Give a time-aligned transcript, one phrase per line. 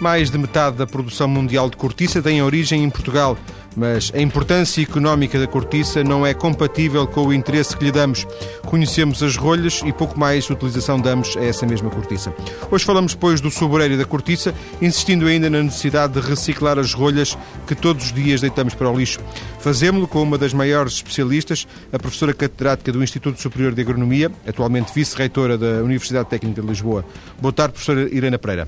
[0.00, 3.36] Mais de metade da produção mundial de cortiça tem origem em Portugal,
[3.76, 8.26] mas a importância económica da cortiça não é compatível com o interesse que lhe damos.
[8.64, 12.32] Conhecemos as rolhas e pouco mais utilização damos a essa mesma cortiça.
[12.70, 17.36] Hoje falamos, depois, do sobreiro da cortiça, insistindo ainda na necessidade de reciclar as rolhas
[17.66, 19.20] que todos os dias deitamos para o lixo.
[19.58, 24.94] Fazemos-lo com uma das maiores especialistas, a professora catedrática do Instituto Superior de Agronomia, atualmente
[24.94, 27.04] vice-reitora da Universidade Técnica de Lisboa.
[27.38, 28.66] Boa tarde, professora Irena Pereira.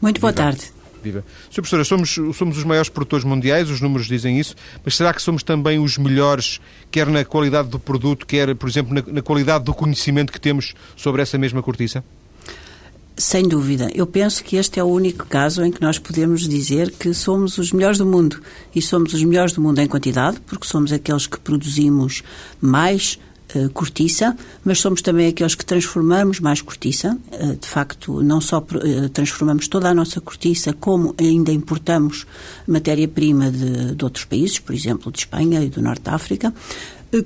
[0.00, 0.44] Muito boa Viva.
[0.44, 0.72] tarde.
[1.02, 1.24] Viva.
[1.50, 1.54] Sr.
[1.54, 5.42] Professora, somos, somos os maiores produtores mundiais, os números dizem isso, mas será que somos
[5.42, 9.74] também os melhores, quer na qualidade do produto, quer, por exemplo, na, na qualidade do
[9.74, 12.02] conhecimento que temos sobre essa mesma cortiça?
[13.16, 13.90] Sem dúvida.
[13.92, 17.58] Eu penso que este é o único caso em que nós podemos dizer que somos
[17.58, 18.40] os melhores do mundo.
[18.72, 22.22] E somos os melhores do mundo em quantidade, porque somos aqueles que produzimos
[22.60, 23.18] mais
[23.54, 27.16] eh, cortiça, mas somos também aqueles que transformamos mais cortiça.
[27.32, 32.26] Eh, de facto, não só eh, transformamos toda a nossa cortiça, como ainda importamos
[32.66, 36.52] matéria-prima de, de outros países, por exemplo, de Espanha e do Norte da África.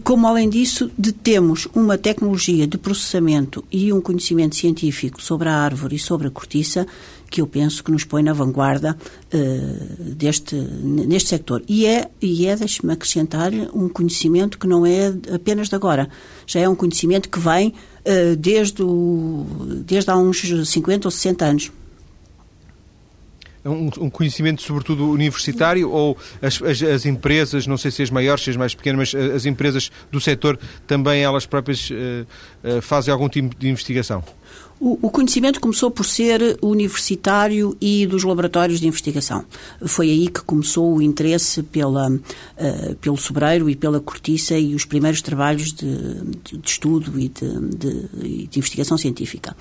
[0.05, 5.57] Como, além disso, de temos uma tecnologia de processamento e um conhecimento científico sobre a
[5.57, 6.86] árvore e sobre a cortiça
[7.33, 8.95] que eu penso que nos põe na vanguarda
[9.33, 11.63] uh, deste, neste sector.
[11.67, 16.11] E é, e é deixe-me acrescentar, um conhecimento que não é apenas de agora.
[16.47, 19.47] Já é um conhecimento que vem uh, desde, o,
[19.87, 21.73] desde há uns 50 ou 60 anos.
[23.65, 28.11] É um, um, conhecimento sobretudo universitário ou as, as, as, empresas, não sei se as
[28.11, 31.95] maiores, se as mais pequenas, mas as empresas do setor também elas próprias uh,
[32.65, 34.23] uh, fazem algum tipo de investigação?
[34.85, 39.45] O, conhecimento começou por ser universitário e dos laboratórios de investigação.
[39.87, 44.85] Foi aí que começou o interesse pela, uh, pelo sobreiro e pela cortiça e os
[44.85, 45.87] primeiros trabalhos de,
[46.43, 49.57] de, de estudo e de, de, de investigação científica.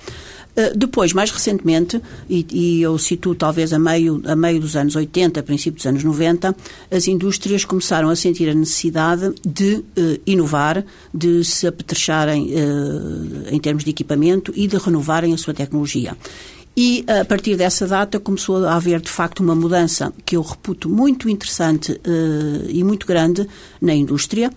[0.56, 4.96] Uh, depois, mais recentemente, e, e, eu cito talvez a meio, a meio dos anos
[4.96, 6.54] 80, a princípio dos anos 90,
[6.90, 9.84] as indústrias começaram a sentir a necessidade de uh,
[10.26, 12.52] inovar, de se apetrecharem
[13.50, 16.16] em termos de equipamento e de renovar inovarem a sua tecnologia.
[16.74, 20.88] E a partir dessa data começou a haver de facto uma mudança que eu reputo
[20.88, 22.00] muito interessante
[22.68, 23.46] e muito grande
[23.80, 24.50] na indústria.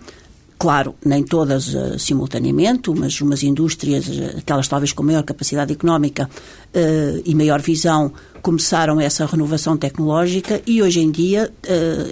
[0.58, 6.30] Claro, nem todas uh, simultaneamente, mas umas indústrias, eh, aquelas talvez com maior capacidade económica
[6.30, 11.52] uh, e maior visão, começaram essa renovação tecnológica e hoje em dia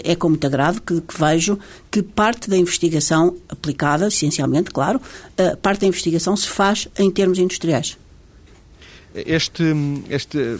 [0.03, 1.57] é com muito agrado que, que, vejo
[1.89, 5.01] que parte da investigação aplicada, essencialmente, claro,
[5.63, 7.97] parte da investigação se faz em termos industriais.
[9.15, 9.63] Este,
[10.11, 10.59] este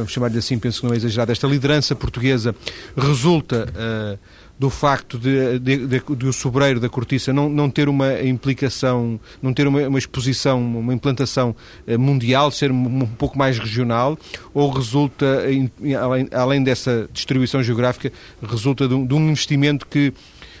[0.00, 2.54] vamos chamar-lhe assim, penso que não é exagerado, esta liderança portuguesa
[2.96, 4.18] resulta uh,
[4.58, 9.18] do facto de, de, de, de, o sobreiro da cortiça não, não ter uma implicação,
[9.40, 11.56] não ter uma, uma exposição, uma implantação
[11.86, 14.18] uh, mundial, ser um, um, pouco mais regional,
[14.52, 18.12] ou resulta, em, além, além, dessa distribuição geográfica,
[18.42, 20.12] resulta de um, de um, investimento que,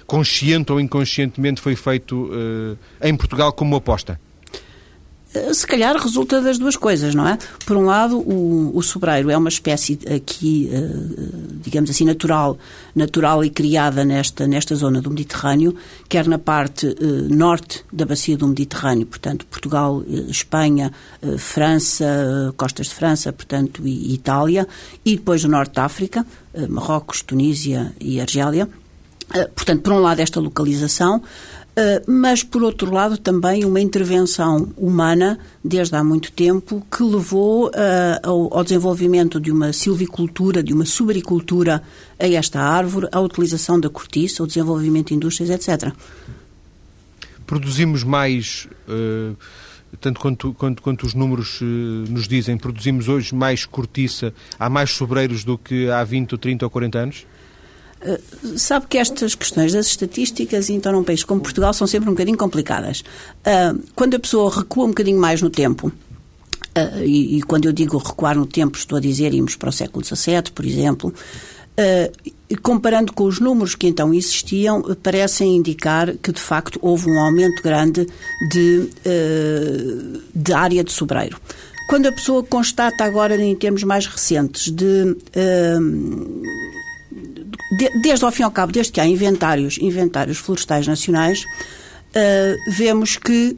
[0.06, 4.18] consciente ou inconscientemente, foi feito uh, em Portugal como aposta?
[5.32, 7.38] Eh, se calhar resulta das duas coisas, não é?
[7.64, 12.58] Por um lado, o, o sobreiro é uma espécie aqui, uh, digamos assim, natural,
[12.94, 15.74] natural e criada nesta, nesta zona do Mediterrâneo,
[16.08, 16.94] quer na parte
[17.30, 20.92] norte da bacia do Mediterrâneo, portanto, Portugal, Espanha,
[21.38, 24.66] França, costas de França, portanto, e, Itália,
[25.04, 26.26] e depois do norte da África,
[26.68, 28.68] Marrocos, Tunísia e Argélia.
[29.54, 31.59] Portanto, por um lado, esta localização, eh,
[32.06, 38.50] mas, por outro lado, também uma intervenção humana, desde há muito tempo, que levou uh,
[38.52, 41.82] ao, desenvolvimento de uma silvicultura, de uma subaricultura
[42.18, 45.92] a esta árvore, à utilização da cortiça, ao desenvolvimento de indústrias, etc.
[47.46, 48.68] Produzimos mais.
[48.88, 49.36] Uh
[49.98, 54.90] tanto quanto, quanto, quanto os números uh, nos dizem, produzimos hoje mais cortiça, há mais
[54.90, 57.26] sobreiros do que há 20 ou 30 ou 40 anos?
[58.02, 58.20] Eh,
[58.56, 62.36] sabe que estas questões das estatísticas, então, num país como Portugal, são sempre um bocadinho
[62.36, 63.00] complicadas.
[63.00, 67.72] Uh, quando a pessoa recua um bocadinho mais no tempo, uh, e, e, quando eu
[67.72, 72.58] digo recuar no tempo, estou a dizer irmos para o século XVII, por exemplo, uh,
[72.62, 77.62] comparando com os números que então existiam, parecem indicar que, de facto, houve um aumento
[77.62, 78.08] grande
[78.50, 78.88] de,
[80.34, 81.40] de área de sobreiro.
[81.88, 85.16] Quando a pessoa constata agora, em termos mais recentes, de
[87.76, 93.16] de, desde ao fim ao cabo, desde que há inventários, inventários florestais nacionais, uh, vemos
[93.16, 93.56] que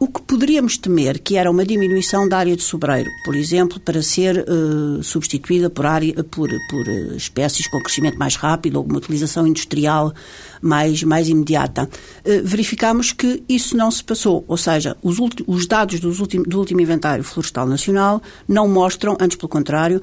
[0.00, 4.00] o que poderíamos temer, que era uma diminuição da área de sobreiro, por exemplo, para
[4.00, 8.96] ser uh, substituída por, área, por, por uh, espécies com crescimento mais rápido ou uma
[8.96, 10.14] utilização industrial
[10.62, 14.42] mais, mais imediata, uh, verificamos que isso não se passou.
[14.48, 19.36] Ou seja, os, os dados dos ultim, do último inventário florestal nacional não mostram, antes
[19.36, 20.00] pelo contrário,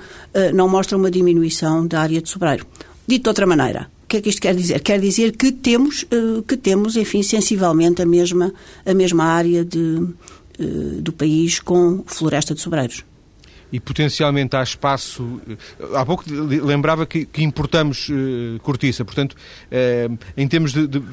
[0.54, 2.68] não mostram uma diminuição da área de sobreiro.
[3.08, 4.82] Dito de outra maneira, o que é que isto quer dizer?
[4.82, 8.54] Quer dizer que temos, eh, que temos enfim, sensivelmente a mesma,
[8.86, 10.08] a mesma área de,
[10.60, 13.06] eh, do país com floresta de sobreiros
[13.72, 15.42] e potencialmente há espaço.
[15.94, 21.04] Há pouco lembrava que, que importamos uh, cortiça, portanto, uh, em termos de, de,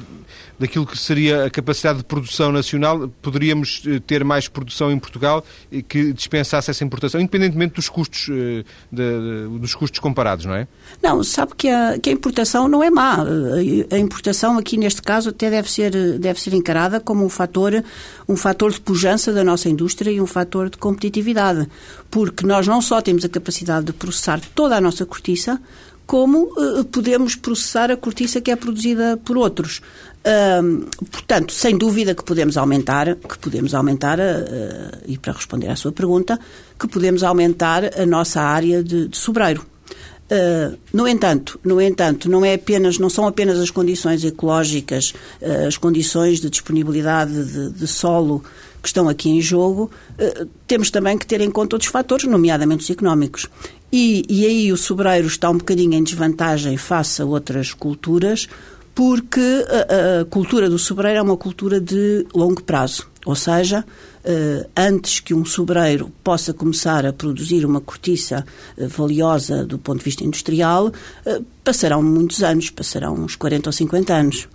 [0.57, 5.45] daquilo que seria a capacidade de produção nacional, poderíamos uh, ter mais produção em Portugal
[5.87, 10.67] que dispensasse essa importação, independentemente dos custos, de, de, dos custos comparados, não é?
[11.01, 13.17] Não, sabe que a, que a importação não é má.
[13.91, 17.83] A importação aqui neste caso até deve ser, deve ser encarada como um fator,
[18.27, 21.67] um fator de pujança da nossa indústria e um fator de competitividade,
[22.09, 25.59] porque nós não só temos a capacidade de processar toda a nossa cortiça,
[26.05, 29.81] como uh, podemos processar a cortiça que é produzida por outros.
[31.11, 34.23] Portanto, sem dúvida que podemos aumentar, que podemos aumentar, uh,
[35.05, 36.39] e para responder à sua pergunta,
[36.79, 39.65] que podemos aumentar a nossa área de, de sobreiro.
[40.25, 45.67] Uh, no entanto, no entanto, não é apenas, não são apenas as condições ecológicas, uh,
[45.67, 48.43] as condições de disponibilidade de, de, solo
[48.81, 49.89] que estão aqui em jogo,
[50.67, 53.49] temos também que ter em conta outros fatores, nomeadamente os económicos.
[53.97, 58.45] E, e aí o sobreiro está um bocadinho em desvantagem face a outras culturas,
[58.93, 63.07] porque a, a cultura do sobreiro é uma cultura de longo prazo.
[63.25, 63.85] Ou seja,
[64.25, 68.45] eh, antes que um sobreiro possa começar a produzir uma cortiça
[68.77, 70.91] eh, valiosa do ponto de vista industrial,
[71.25, 74.49] eh, passarão muitos anos, passarão uns 40 ou 50 anos.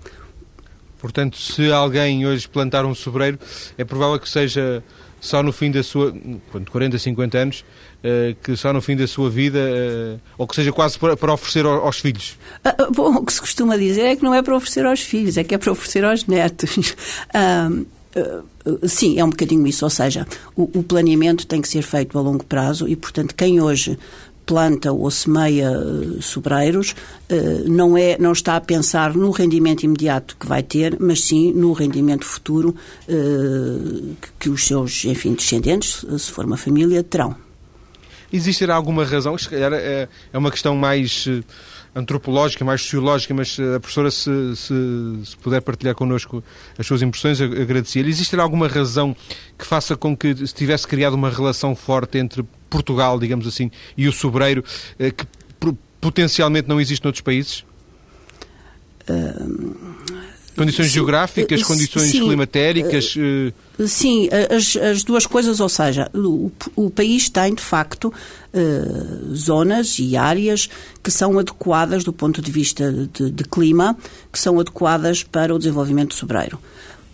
[0.98, 3.38] Portanto, se alguém hoje plantar um sobreiro,
[3.78, 4.84] é provável que seja
[5.20, 6.14] só no fim da sua.
[6.70, 7.64] 40, 50 anos,
[8.42, 9.60] que só no fim da sua vida,
[10.38, 12.38] ou que seja quase para, oferecer aos filhos?
[12.64, 15.00] Ah, ah, bom, o que se costuma dizer é que não é para oferecer aos
[15.00, 16.94] filhos, é que é para oferecer aos netos.
[18.12, 19.84] Uh, sim, é um bocadinho isso.
[19.84, 20.26] Ou seja,
[20.56, 23.96] o, o, planeamento tem que ser feito a longo prazo e, portanto, quem hoje
[24.50, 26.90] planta ou semeia uh, sobreiros
[27.30, 31.52] uh, não, é, não está a pensar no rendimento imediato que vai ter, mas sim
[31.52, 32.74] no rendimento futuro
[33.06, 37.36] que, que, os seus, enfim, descendentes, se for uma família, terão.
[38.32, 39.38] Existe alguma razão?
[39.38, 41.28] Se calhar é, é uma questão mais
[41.94, 44.74] antropológica, mais sociológica, mas eh, a professora, se, se,
[45.24, 46.42] se puder partilhar connosco
[46.78, 48.10] as suas impressões, agradecia-lhe.
[48.10, 49.14] Existe alguma razão
[49.58, 54.08] que faça com que se tivesse criado uma relação forte entre Portugal, digamos assim, e
[54.08, 54.64] o sobreiro,
[54.98, 55.26] eh, que
[56.00, 57.64] potencialmente não existe noutros países?
[60.56, 63.14] Condições sim, geográficas, condições sim, climatéricas?
[63.16, 68.12] Uh, sim, as, as, duas coisas, ou seja, o, o país tem, de facto,
[69.34, 70.68] zonas e áreas
[71.02, 73.96] que são adequadas do ponto de vista de, de clima,
[74.32, 76.58] que são adequadas para o desenvolvimento sobreiro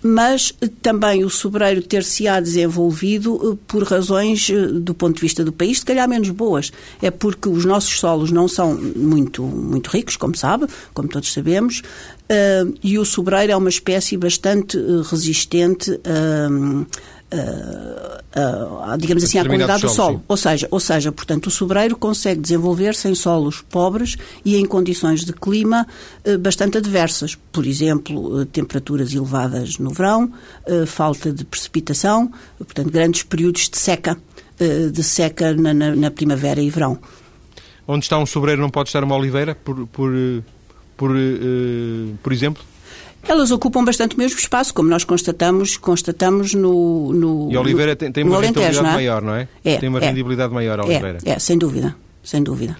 [0.02, 0.52] mas
[0.82, 5.80] também o sobreiro ter-se-á desenvolvido eh, por razões, eh, do ponto de vista do país,
[5.80, 6.72] se calhar menos boas.
[7.02, 11.80] É porque os nossos solos não são muito, muito ricos, como sabe, como todos sabemos,
[11.80, 14.78] uh, e o sobreiro é uma espécie bastante
[15.10, 16.48] resistente a
[17.32, 20.22] uh, uh, digamos assim, à qualidade do solo.
[20.28, 25.24] Ou seja, ou seja, portanto, o sobreiro consegue desenvolver-se em solos pobres e em condições
[25.24, 25.86] de clima
[26.24, 27.36] uh, bastante adversas.
[27.52, 30.32] Por exemplo, temperaturas elevadas no verão,
[30.86, 34.16] falta de precipitação, portanto, grandes períodos de seca,
[34.92, 36.98] de seca na, na, na, primavera e verão.
[37.86, 40.12] Onde está um sobreiro não pode estar uma oliveira, por, por,
[40.96, 41.10] por,
[42.22, 42.62] por exemplo?
[43.28, 48.12] Elas ocupam bastante o mesmo espaço, como nós constatamos, constatamos no, no E Oliveira tem,
[48.12, 48.92] tem uma rendibilidade é?
[48.92, 49.48] maior, não é?
[49.64, 51.18] é tem uma é, rendibilidade maior a é, Oliveira.
[51.24, 52.76] É, é, sem dúvida, sem dúvida.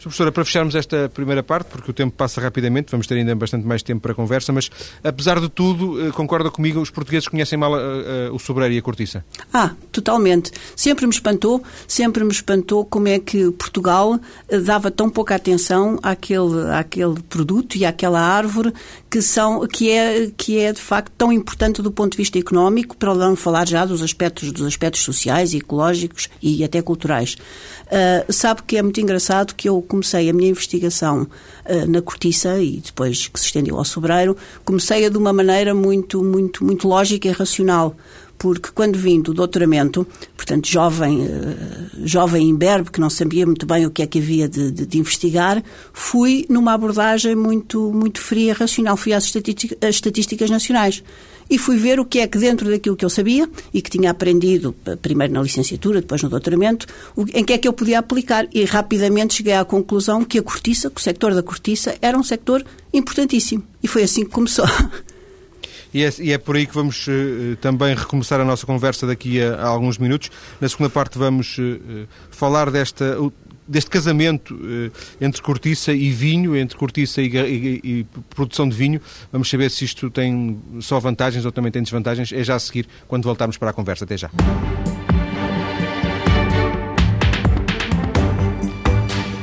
[0.00, 3.66] Professora, para fecharmos esta primeira parte, porque o tempo passa rapidamente, vamos ter ainda bastante
[3.66, 4.70] mais tempo para conversa, mas
[5.02, 8.78] apesar de tudo, eh, concorda comigo, os portugueses conhecem mal uh, uh, o sobreiro e
[8.78, 9.24] a cortiça?
[9.52, 10.52] Ah, totalmente.
[10.76, 14.20] Sempre me espantou, sempre me espantou como é que Portugal
[14.64, 18.72] dava tão pouca atenção àquele, àquele produto e àquela árvore
[19.10, 22.96] que, são, que, é, que é de facto tão importante do ponto de vista económico,
[22.96, 27.36] para não falar já dos aspectos, dos aspectos sociais, ecológicos e até culturais.
[27.86, 32.58] Uh, sabe que é muito engraçado que eu comecei a minha investigação uh, na cortiça
[32.60, 37.28] e depois que se estendeu ao sobreiro, comecei-a de uma maneira muito, muito, muito lógica
[37.28, 37.96] e racional
[38.38, 43.84] porque quando vim do doutoramento, portanto, jovem, uh, jovem imberbe, que não sabia muito bem
[43.84, 48.54] o que é que havia de, de, de, investigar, fui numa abordagem muito, muito fria,
[48.54, 48.96] racional.
[48.96, 51.02] Fui às às estatísticas nacionais
[51.50, 54.10] e fui ver o que é que dentro daquilo que eu sabia e que tinha
[54.10, 56.86] aprendido primeiro na licenciatura, depois no doutoramento,
[57.34, 60.90] em que é que eu podia aplicar e rapidamente cheguei à conclusão que a cortiça,
[60.90, 64.66] que o sector da cortiça era um sector importantíssimo e foi assim que começou.
[65.92, 69.40] E é, e é, por aí que vamos uh, também recomeçar a nossa conversa daqui
[69.42, 70.30] a, a, alguns minutos.
[70.60, 73.16] Na segunda parte vamos uh, falar desta
[73.68, 79.00] deste casamento eh, entre cortiça e vinho, entre cortiça e, e, e, produção de vinho.
[79.30, 82.32] Vamos saber se isto tem só vantagens ou também tem desvantagens.
[82.32, 84.04] É já a seguir, quando voltarmos para a conversa.
[84.04, 84.30] Até já.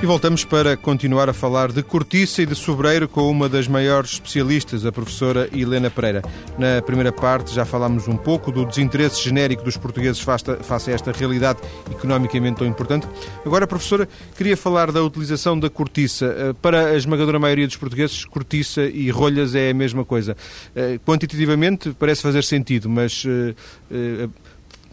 [0.05, 4.11] E voltamos para continuar a falar de cortiça e de sobreiro com uma das maiores
[4.11, 6.21] especialistas, a professora Helena Pereira.
[6.59, 11.11] Na primeira parte já falámos um pouco do desinteresse genérico dos portugueses face a esta
[11.11, 11.57] realidade
[11.89, 13.07] economicamente tão importante.
[13.43, 14.07] Agora, professora,
[14.37, 16.27] queria falar da utilização da cortiça.
[16.37, 20.37] Eh, para a esmagadora maioria dos portugueses, cortiça e rolhas é a mesma coisa.
[20.75, 24.29] Eh, quantitativamente parece fazer sentido, mas eh,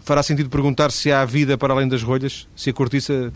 [0.02, 2.49] fará sentido perguntar se há vida para além das rolhas?
[2.54, 3.33] Se a cortiça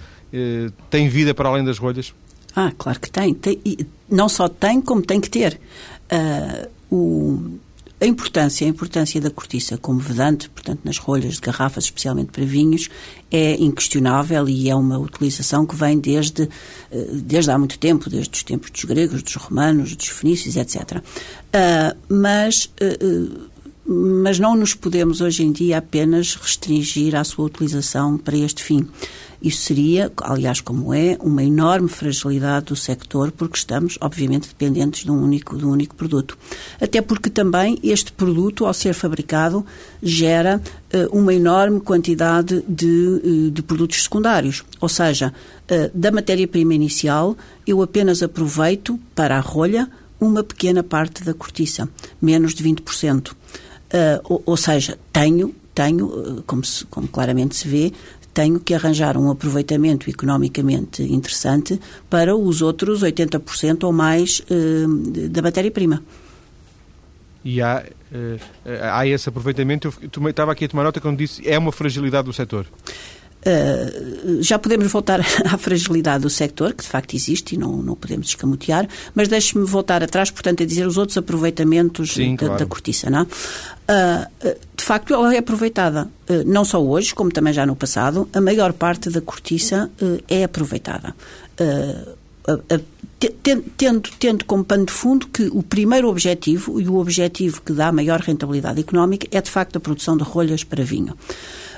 [0.91, 2.13] tem vida para além das rolhas?
[2.55, 3.35] Ah, claro que tem.
[3.35, 3.61] tem
[4.11, 5.61] não só tem, como tem que ter.
[6.11, 7.59] Uh, o,
[8.01, 12.45] a importância, a importância da cortiça como vedante, portanto, nas rolhas de garrafas, especialmente para
[12.45, 12.91] vinhos,
[13.31, 16.43] é inquestionável e é uma utilização que vem desde,
[16.93, 20.99] eh, desde há muito tempo, desde os tempos dos gregos, dos romanos, dos fenícios, etc.
[20.99, 23.51] Uh, mas uh,
[23.89, 28.89] mas não nos podemos hoje em dia apenas restringir à sua utilização para este fim.
[29.47, 35.11] Isso seria, aliás, como é, uma enorme fragilidade do sector, porque estamos, obviamente, dependentes de
[35.13, 36.37] um único, de um único produto.
[36.81, 39.65] Até porque também este produto, ao ser fabricado,
[40.03, 40.61] gera
[40.93, 44.65] uh, uma enorme quantidade de, uh, de produtos secundários.
[44.81, 49.89] Ou seja, uh, da matéria-prima inicial, eu apenas aproveito para a rolha
[50.19, 51.89] uma pequena parte da cortiça,
[52.21, 53.31] menos de 20%.
[53.31, 53.35] Uh,
[54.25, 57.93] ou, ou, seja, tenho, tenho como, se, como claramente se vê,
[58.37, 65.41] tenho que arranjar um aproveitamento economicamente interessante para os outros 80% ou mais uh, da
[65.41, 66.03] matéria-prima.
[67.43, 68.41] E há, uh,
[68.93, 72.33] há esse aproveitamento, eu estava aqui a tomar nota quando disse é uma fragilidade do
[72.35, 72.67] setor.
[73.47, 77.95] Uh, já podemos voltar à fragilidade do sector, que de facto existe e não, não
[77.95, 82.59] podemos escamotear, mas deixe-me voltar atrás, portanto, a dizer os outros aproveitamentos Sim, da, claro.
[82.59, 83.09] da, cortiça.
[83.09, 83.23] Não?
[83.23, 88.29] Uh, de facto, ela é aproveitada, uh, não só hoje, como também já no passado,
[88.33, 89.89] a maior parte da cortiça
[90.29, 91.15] é aproveitada.
[93.77, 97.91] Tendo, tendo como pano de fundo que o primeiro objetivo e o objetivo que dá
[97.91, 101.17] maior rentabilidade económica é de facto a produção de rolhas para vinho.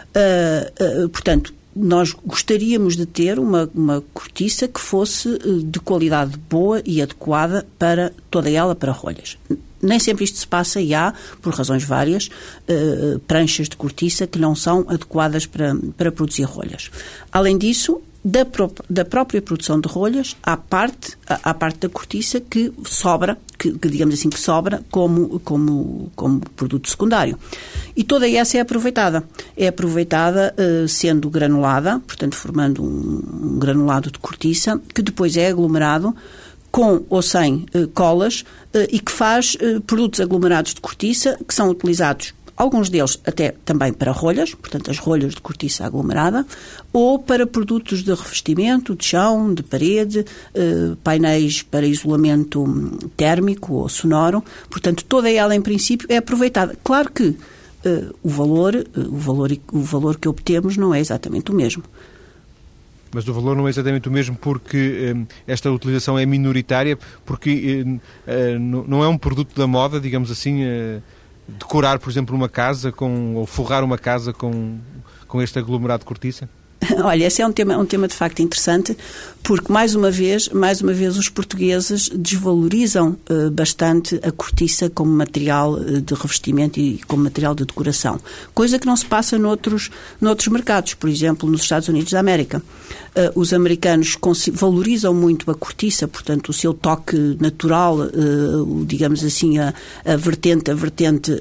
[0.08, 6.36] Uh, uh, portanto, nós gostaríamos de ter uma, uma cortiça que fosse eh, de qualidade
[6.50, 9.38] boa e adequada para toda ela para rolhas.
[9.80, 12.26] Nem sempre isto se passa e há, por razões várias,
[12.68, 16.90] uh, pranchas de cortiça que não são adequadas para, para produzir rolhas.
[17.30, 22.40] Além disso, da, pró da própria produção de rolhas à parte, à, parte da cortiça
[22.40, 27.38] que sobra, que, que, digamos assim que sobra como, como, como produto secundário.
[27.96, 29.24] E toda essa é aproveitada.
[29.56, 35.48] É aproveitada uh, sendo granulada, portanto formando um, um, granulado de cortiça, que depois é
[35.48, 36.14] aglomerado
[36.70, 38.40] com ou sem uh, colas
[38.74, 39.56] uh, e que faz
[39.86, 44.98] produtos aglomerados de cortiça que são utilizados alguns deles até também para rolhas, portanto as
[44.98, 46.44] rolhas de cortiça aglomerada,
[46.92, 52.66] ou para produtos de revestimento, de chão, de parede, eh, painéis para isolamento
[53.16, 56.76] térmico ou sonoro, portanto toda ela em princípio é aproveitada.
[56.82, 57.36] Claro que
[57.84, 61.84] eh, o valor, eh, o valor, o valor que obtemos não é exatamente o mesmo.
[63.12, 67.82] Mas o valor não é exatamente o mesmo porque esta utilização é minoritária, porque
[68.60, 70.60] não é um produto da moda, digamos assim,
[71.48, 74.78] decorar, por exemplo, uma casa com, ou forrar uma casa com,
[75.26, 76.48] com este aglomerado de cortiça?
[77.02, 78.96] Olha, esse é um tema, um tema de facto interessante,
[79.42, 85.10] porque mais uma vez, mais uma vez os portugueses desvalorizam uh, bastante a cortiça como
[85.10, 88.20] material uh, de revestimento e como material de decoração,
[88.52, 89.90] coisa que não se passa noutros,
[90.20, 92.62] noutros mercados, por exemplo, nos Estados Unidos da América.
[93.14, 94.16] Uh, os americanos
[94.52, 97.98] valorizam muito a cortiça, portanto, o seu toque natural,
[98.86, 99.72] digamos assim, a,
[100.04, 101.32] a vertente, a vertente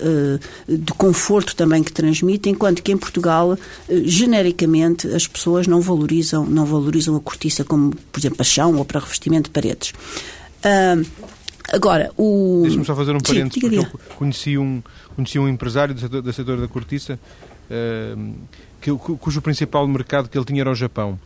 [0.68, 3.58] de conforto também que transmite, enquanto que em Portugal,
[4.06, 8.84] genericamente, as pessoas não valorizam, não valorizam a cortiça como, por exemplo, para chão ou
[8.84, 9.94] para revestimento de paredes.
[11.70, 12.62] Agora, o...
[12.63, 14.82] Deixa-me só fazer um parênteses, porque eu conheci um,
[15.16, 17.20] conheci um empresário do setor, do setor da cortiça
[17.70, 18.34] uh,
[18.80, 21.20] que, cujo principal mercado que ele tinha era o Japão.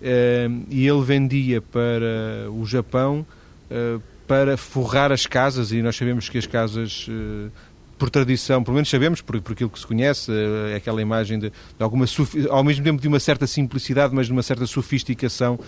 [0.00, 3.24] Uh, e ele vendia para o Japão
[3.70, 7.08] uh, para forrar as casas, e nós sabemos que as casas
[7.98, 10.30] por tradição, pelo menos sabemos, por, por aquilo que se conhece,
[10.72, 12.04] é aquela imagem de, de, alguma,
[12.50, 15.58] ao mesmo tempo de uma certa simplicidade, mas de uma certa sofisticação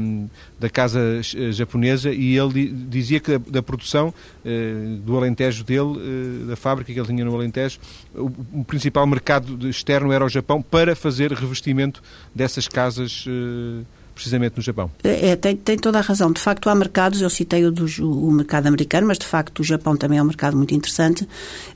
[0.00, 5.64] um, da casa eh, japonesa, e ele dizia que da, da produção uh, do Alentejo
[5.64, 7.78] dele, uh, da fábrica que ele tinha no Alentejo,
[8.14, 12.02] o, o, principal mercado externo era o Japão para fazer revestimento
[12.34, 14.90] dessas casas uh, precisamente no Japão.
[15.02, 16.32] É, é, tem, tem toda a razão.
[16.32, 19.64] De facto, há mercados, eu citei o, do, o mercado americano, mas de facto o
[19.64, 21.26] Japão também é um mercado muito interessante.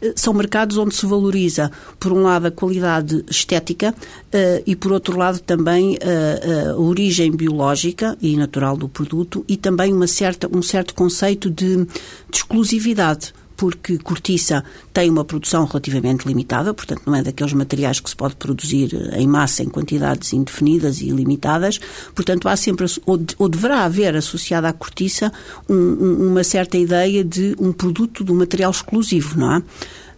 [0.00, 4.93] Eh, são mercados onde se valoriza, por um lado, a qualidade estética uh, e, por
[4.93, 10.49] outro lado, também uh, a origem biológica e natural do produto e também uma certa,
[10.55, 11.87] um certo conceito de, de
[12.33, 18.17] exclusividade porque cortiça tem uma produção relativamente limitada, portanto não é daqueles materiais que se
[18.17, 21.81] pode produzir em massa em quantidades indefinidas e limitadas,
[22.15, 25.33] portanto há sempre, ou, deverá haver associada à cortiça
[25.69, 29.63] um, um, uma certa ideia de um produto de um material exclusivo, não é?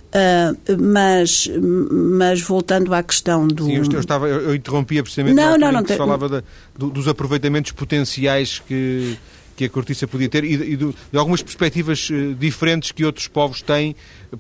[0.09, 1.51] Uh, mas,
[2.15, 3.67] mas voltando à questão do.
[3.67, 6.43] Sim, eu, estava, eu, interrompia precisamente não, não, não, que falava da,
[6.75, 9.19] do, dos aproveitamentos potenciais que,
[9.59, 13.61] que a cortiça podia ter e, de, de, algumas perspectivas uh, diferentes que outros povos
[13.61, 13.97] têm,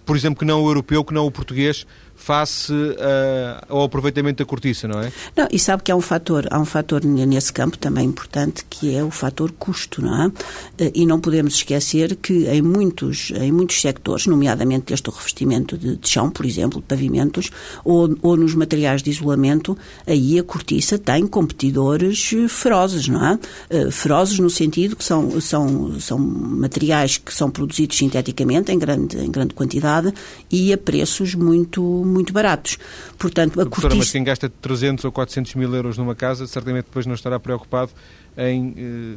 [0.07, 1.85] por exemplo, que não o europeu, que não o português,
[2.19, 5.13] face uh, ao aproveitamento da cortiça, não é?
[5.37, 8.95] Não, e sabe que há um fator, há um fator nesse campo também importante que
[8.95, 10.33] é o fator custo, não é?
[10.79, 15.97] Eh, e não podemos esquecer que em muitos, em muitos sectores, nomeadamente este revestimento de,
[15.97, 17.51] de chão, por exemplo, de pavimentos,
[17.85, 23.39] ou, ou nos materiais de isolamento, aí a cortiça tem competidores ferozes, não é?
[23.71, 29.19] Uh, ferozes no sentido que são, são, são materiais que são produzidos sinteticamente em grande,
[29.19, 30.13] em grande quantidade
[30.51, 32.79] e a preços muito muito baratos.
[33.19, 33.97] Portanto, a Doutora, cortiça...
[33.97, 37.91] mas quem gasta 300 ou 400 mil euros numa casa, certamente depois não estará preocupado
[38.37, 39.15] em eh,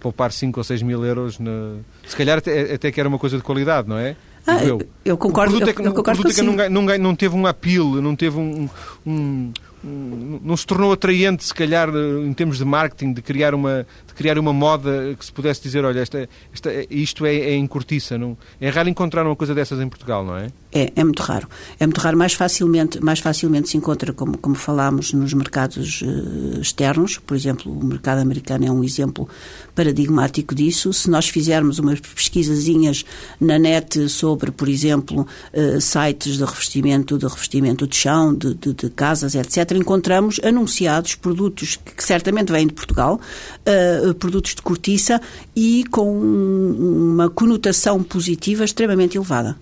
[0.00, 1.38] poupar 5 ou 6 mil euros.
[1.38, 1.76] Na...
[2.06, 4.16] Se calhar até, até que era uma coisa de qualidade, não é?
[4.46, 4.80] Ah, eu.
[5.04, 5.54] eu concordo.
[5.54, 7.36] O produto é que, eu, eu concordo o produto é que não, não, não, teve
[7.36, 8.68] um apelo, não teve um,
[9.06, 9.52] um,
[9.84, 14.38] não se tornou atraente, se calhar, em termos de marketing, de criar uma, de criar
[14.38, 18.16] uma moda que se pudesse dizer, olha, esta, esta, isto é, é em cortiça.
[18.16, 20.48] Não, é raro encontrar uma coisa dessas em Portugal, não é?
[20.72, 21.46] É, é muito raro.
[21.78, 22.16] É muito raro.
[22.16, 27.18] Mais facilmente, mais facilmente se encontra, como, como falámos, nos mercados uh, externos.
[27.18, 29.28] Por exemplo, o mercado americano é um exemplo
[29.74, 30.90] paradigmático disso.
[30.94, 33.04] Se nós fizermos umas pesquisazinhas
[33.38, 38.72] na net sobre, por exemplo, uh, sites de revestimento, de revestimento de chão, de, de,
[38.72, 45.20] de casas, etc., encontramos anunciados produtos que certamente vêm de Portugal, uh, produtos de cortiça
[45.54, 49.58] e com uma conotação positiva extremamente elevada.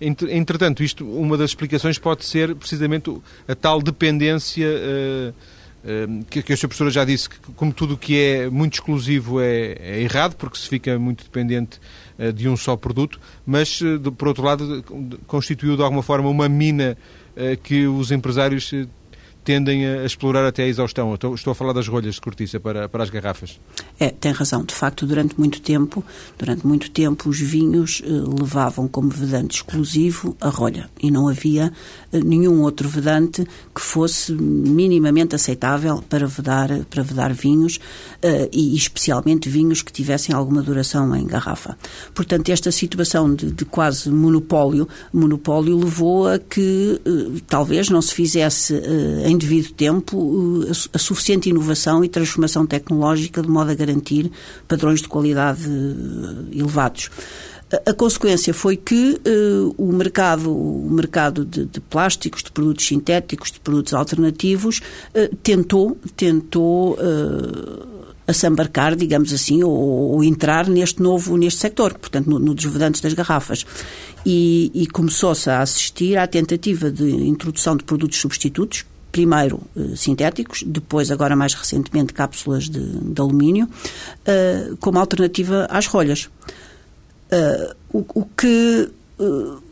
[0.00, 3.10] Entretanto, isto, uma das explicações pode ser precisamente
[3.48, 6.68] a tal dependência uh, uh, que, que a Sra.
[6.68, 10.56] Professora já disse, que como tudo o que é muito exclusivo é, é errado, porque
[10.56, 11.80] se fica muito dependente
[12.18, 13.80] uh, de um só produto, mas,
[14.16, 14.84] por outro lado,
[15.26, 16.96] constituiu de alguma forma uma mina
[17.62, 18.72] que os empresários
[19.48, 21.14] tendem a explorar até a exaustão.
[21.14, 23.58] Estou, estou, a falar das rolhas de cortiça para, para as garrafas.
[24.00, 24.62] É, tem razão.
[24.64, 26.04] De facto, durante muito tempo,
[26.38, 31.72] durante muito tempo, os vinhos eh, levavam como vedante exclusivo a rolha e não havia
[32.12, 37.80] eh, nenhum outro vedante que fosse minimamente aceitável para vedar, para vedar vinhos
[38.22, 41.76] eh, e especialmente vinhos que tivessem alguma duração em garrafa.
[42.14, 48.14] Portanto, esta situação de, de quase monopólio, monopólio levou a que eh, talvez não se
[48.14, 48.74] fizesse
[49.24, 54.30] em devido tempo a suficiente inovação e transformação tecnológica de modo a garantir
[54.66, 55.64] padrões de qualidade
[56.52, 57.10] elevados.
[57.84, 63.52] A, consequência foi que uh, o mercado, o mercado de, de, plásticos, de produtos sintéticos,
[63.52, 64.80] de produtos alternativos,
[65.14, 67.86] uh, tentou, tentou uh,
[68.26, 73.66] assambarcar, digamos assim, ou, ou, entrar neste novo, neste sector, portanto, no, no das garrafas.
[74.24, 79.60] E, e começou-se a assistir à tentativa de introdução de produtos substitutos, primeiro
[79.96, 86.28] sintéticos, depois, agora mais recentemente, cápsulas de, de alumínio, uh, como alternativa às rolhas.
[87.30, 88.90] Uh, o, o, que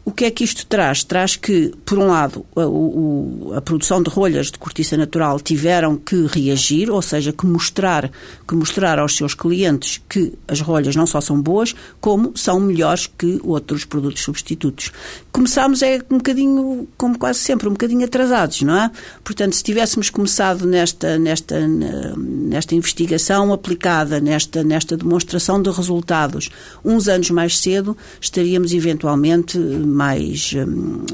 [0.04, 1.02] O que é que isto traz?
[1.02, 5.96] Traz que, por um lado, a, o, a, produção de rolhas de cortiça natural tiveram
[5.96, 8.10] que reagir, ou seja, que mostrar,
[8.46, 13.06] que mostrar aos seus clientes que as rolhas não só são boas, como são melhores
[13.06, 14.92] que outros produtos substitutos.
[15.36, 18.90] Começámos é um bocadinho, como quase sempre, um bocadinho atrasados, não é?
[19.22, 26.48] Portanto, se tivéssemos começado nesta, nesta, nesta investigação aplicada, nesta, nesta demonstração de resultados,
[26.82, 30.54] uns anos mais cedo, estaríamos eventualmente mais.
[30.54, 31.04] Hum,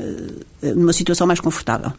[0.62, 1.92] eh, numa situação mais confortável.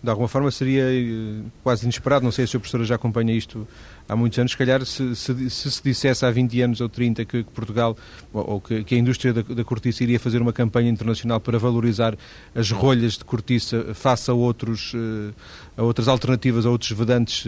[0.00, 3.66] De alguma forma seria eh, quase inesperado, não sei se a professora já acompanha isto
[4.08, 7.24] há muitos anos, se calhar se se, se, se dissesse há 20 anos ou 30
[7.24, 7.96] que, que Portugal,
[8.32, 11.58] ou, ou que, que, a indústria da, da, cortiça iria fazer uma campanha internacional para
[11.58, 12.16] valorizar
[12.54, 15.32] as rolhas de cortiça face a, outros, eh,
[15.76, 17.46] a outras alternativas, a outros vedantes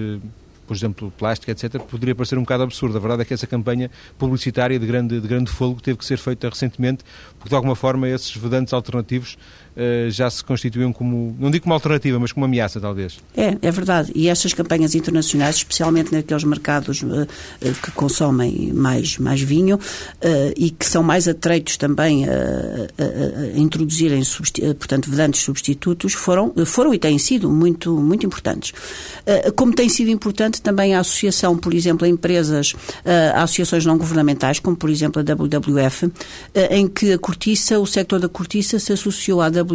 [0.69, 2.99] por exemplo, plástico, etc., poderia parecer um bocado absurdo.
[2.99, 6.19] A verdade é que essa campanha publicitária de grande, de grande fogo teve que ser
[6.19, 7.03] feita recentemente,
[7.39, 9.39] porque de alguma forma esses vedantes alternativos
[9.79, 13.19] uh, já se constituíam como, não digo como alternativa, mas como ameaça, talvez.
[13.37, 14.13] É, é verdade.
[14.15, 17.27] E estas campanhas internacionais, especialmente naqueles mercados uh,
[17.83, 23.59] que consomem mais, mais vinho uh, e que são mais atreitos também a, a, a
[23.59, 24.23] introduzirem,
[24.79, 28.73] portanto, vedantes substitutos, foram, foram e têm sido muito, muito importantes.
[29.57, 34.59] como tem sido importante também a associação, por exemplo, a empresas, eh, associações não governamentais,
[34.59, 36.11] como por exemplo a WWF,
[36.55, 39.68] eh, em que a cortiça, o sector da cortiça se associou à WWF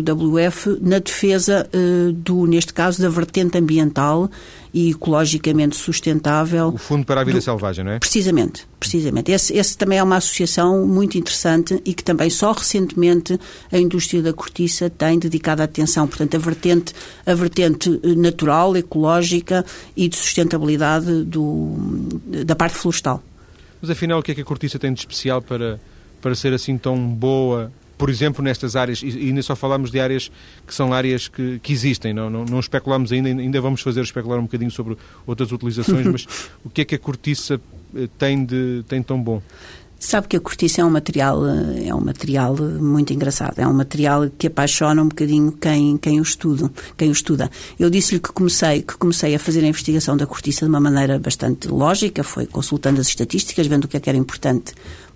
[0.82, 4.30] na defesa eh, do, neste caso, da vertente ambiental
[4.74, 6.70] e ecologicamente sustentável.
[6.70, 7.42] O Fundo para a Vida do...
[7.44, 8.00] Selvagem, não é?
[8.00, 9.32] Precisamente, precisamente.
[9.32, 13.40] Esse, esse, também é uma associação muito interessante e que também só recentemente
[13.72, 16.08] a indústria da cortiça tem dedicado atenção.
[16.08, 16.94] Portanto, a vertente,
[17.26, 19.64] a vertente natural, ecológica
[19.96, 21.76] e de sustentabilidade do,
[22.46, 23.22] da parte florestal.
[23.80, 25.80] Mas afinal, o que é que a cortiça tem de especial para,
[26.22, 27.72] para ser assim tão boa
[28.04, 30.30] por exemplo, nestas áreas, e ainda só falamos de áreas
[30.68, 34.38] que são áreas que, que existem, não, não, não, especulamos ainda, ainda vamos fazer especular
[34.40, 36.28] um bocadinho sobre outras utilizações, mas
[36.66, 37.62] o que é que a cortiça
[37.96, 39.42] eh, tem de tem tão bom?
[39.98, 43.74] Sabe que a cortiça é um material eh, é um material muito engraçado, é um
[43.74, 47.50] material que apaixona um bocadinho quem quem o estuda, quem o estuda.
[47.80, 51.18] Eu disse-lhe que comecei que comecei a fazer a investigação da cortiça de uma maneira
[51.18, 54.74] bastante lógica, foi consultando as estatísticas, vendo o que é que era importante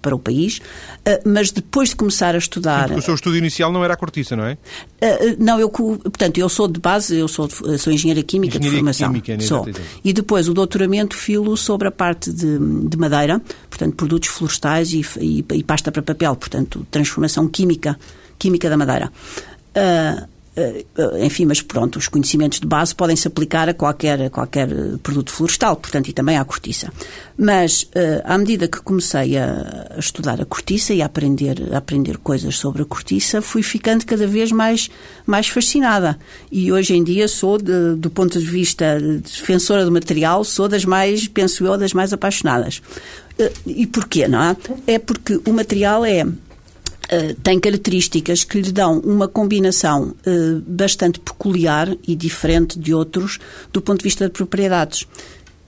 [0.08, 0.62] para o país,
[1.06, 2.88] ah, mas depois de começar a estudar...
[2.88, 4.58] Sim, o seu estudo inicial não era a cortiça, não é?
[5.02, 8.70] Ah, ah, não, eu, portanto, eu sou de base, eu sou, sou engenheira química engenharia
[8.70, 9.22] de formação.
[9.22, 9.67] Química, sou.
[10.02, 15.06] E depois o doutoramento filo sobre a parte de, de madeira, portanto, produtos florestais e,
[15.20, 18.00] e, e, pasta para papel, portanto, transformação química,
[18.39, 19.12] química da madeira.
[19.76, 20.28] Uh, eh,
[21.22, 24.98] enfim, mas pronto, os conhecimentos de base podem se aplicar a qualquer, a qualquer eh,
[25.04, 26.91] produto florestal, portanto, e também à cortiça.
[27.38, 32.17] Mas, eh, à medida que comecei a, estudar a cortiça e a aprender, a aprender
[32.17, 34.89] coisas sobre a cortiça, fui ficando cada vez mais,
[35.26, 36.17] mais fascinada.
[36.52, 40.86] E hoje em dia sou, de, do ponto de vista defensora do material, sou das
[40.86, 42.82] mais, penso eu, das mais apaixonadas.
[43.67, 44.58] E porquê, não é?
[44.88, 46.26] É porque o material é
[47.08, 53.39] Uh, tem características que lhe dão uma combinação uh, bastante peculiar e diferente de outros
[53.72, 55.08] do ponto de vista de propriedades,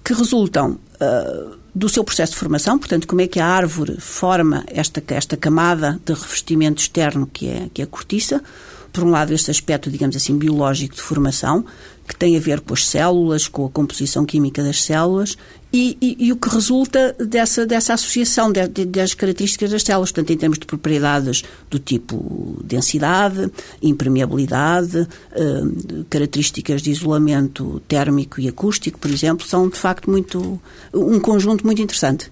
[0.04, 4.65] que resultam uh, do seu processo de formação, portanto, como é que a árvore forma
[4.67, 8.43] esta, esta camada de revestimento externo que é, que é a cortiça,
[8.91, 11.65] por um lado, este aspecto, digamos assim, biológico de formação,
[12.08, 15.38] que tem a ver com as células, com a composição química das células
[15.71, 20.12] e, e, e o que resulta dessa, dessa associação de, de, das características das células,
[20.12, 25.62] portanto, em termos de propriedades do tipo densidade, impermeabilidade, eh,
[26.10, 30.60] características de isolamento térmico e acústico, por exemplo, são de facto muito
[30.91, 32.32] um conjunto muito interessante.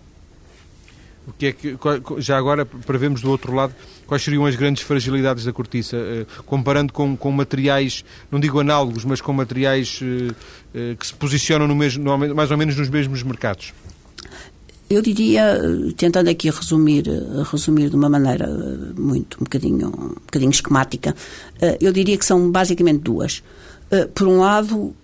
[1.27, 1.77] O que é que,
[2.19, 6.93] já agora prevemos do outro lado, quais seriam as grandes fragilidades da cortiça, eh, comparando
[6.93, 10.33] com, com materiais, não digo análogos, mas com materiais eh,
[10.73, 13.73] eh, que se posicionam no mesmo, mais ou menos nos mesmos mercados?
[14.89, 15.59] Eu diria,
[15.97, 17.03] tentando aqui resumir,
[17.51, 18.47] resumir de uma maneira
[18.97, 21.13] muito, um bocadinho, um bocadinho esquemática,
[21.81, 23.43] eu diria que são basicamente duas.
[24.15, 24.95] Por um lado,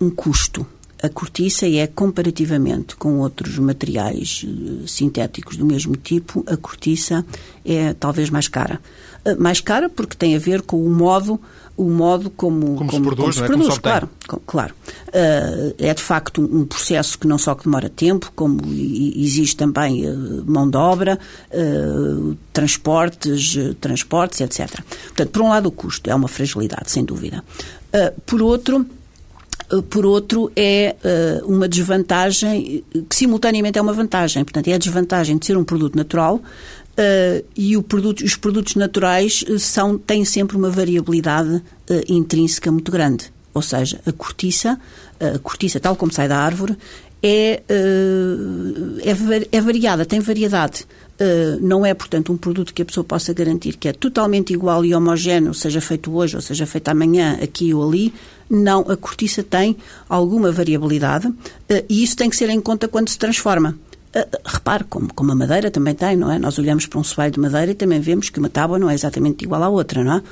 [0.00, 0.66] um custo
[1.02, 7.24] a cortiça é, comparativamente com outros materiais eh, sintéticos do mesmo tipo, a cortiça
[7.64, 8.80] é talvez mais cara.
[9.24, 11.40] Eh, mais cara porque tem a ver com o modo
[11.76, 13.46] o modo como, como, como se produz, como se é?
[13.46, 14.08] produz claro,
[14.46, 14.74] claro.
[15.08, 20.08] Uh, é de facto um processo que não só que demora tempo, como existe também
[20.08, 21.18] uh, mão de obra,
[21.50, 24.80] uh, transportes, transportes, etc.
[25.06, 27.42] Portanto, por um lado o custo é uma fragilidade, sem dúvida.
[28.24, 28.86] por outro,
[29.90, 30.94] por outro, é
[31.42, 34.44] uh, uma desvantagem que simultaneamente é uma vantagem.
[34.44, 36.40] Portanto, é a desvantagem de ser um produto natural
[36.94, 41.62] Uh, e produto, os produtos naturais são, têm sempre uma variabilidade uh,
[42.08, 43.32] intrínseca muito grande.
[43.52, 44.78] Ou seja, a cortiça,
[45.18, 46.76] a cortiça tal como sai da árvore,
[47.26, 50.86] é, uh, é, é variada, tem variedade.
[51.14, 54.84] Uh, não é, portanto, um produto que a pessoa possa garantir que é totalmente igual
[54.84, 58.12] e homogéneo, seja feito hoje ou seja feito amanhã, aqui ou ali.
[58.50, 59.74] Não, a cortiça tem
[60.06, 61.36] alguma variabilidade uh,
[61.88, 63.74] e isso tem que ser em conta quando se transforma.
[64.44, 66.38] Repare, como, como a madeira também tem, não é?
[66.38, 68.94] Nós olhamos para um soalho de madeira e também vemos que uma tábua não é
[68.94, 70.22] exatamente igual à outra, não é?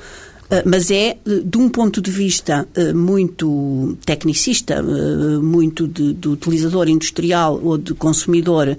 [0.53, 6.27] Ah, mas é, de um ponto de vista ah, muito tecnicista, ah, muito de, de
[6.27, 8.77] utilizador industrial ou de consumidor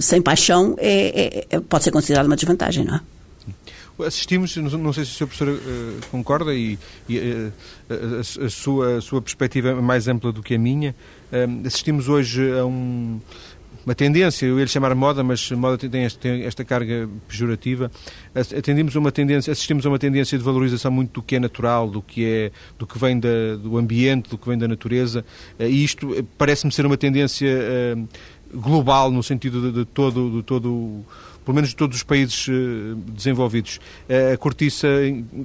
[0.00, 3.00] sem paixão, é, é, pode ser considerado uma desvantagem, não é?
[4.04, 5.26] Assistimos, não sei se o Sr.
[5.26, 6.76] Professor uh, concorda e,
[7.08, 7.52] e uh,
[7.88, 10.96] a, a, sua, a sua perspectiva é mais ampla do que a minha.
[11.32, 13.20] Uh, assistimos hoje a um,
[13.84, 17.90] uma tendência, eu ia chamar moda, mas moda tem, esta, tem esta carga pejorativa.
[18.34, 22.00] Atendimos uma tendência, assistimos a uma tendência de valorização muito do que é natural, do
[22.00, 25.24] que é, do que vem da, do ambiente, do que vem da natureza.
[25.58, 28.08] Eh, e isto eh, parece-me ser uma tendência uh,
[28.58, 31.04] global no sentido de, de todo, de todo
[31.44, 32.48] pelo menos de todos os países
[33.08, 33.78] desenvolvidos.
[34.32, 34.88] A cortiça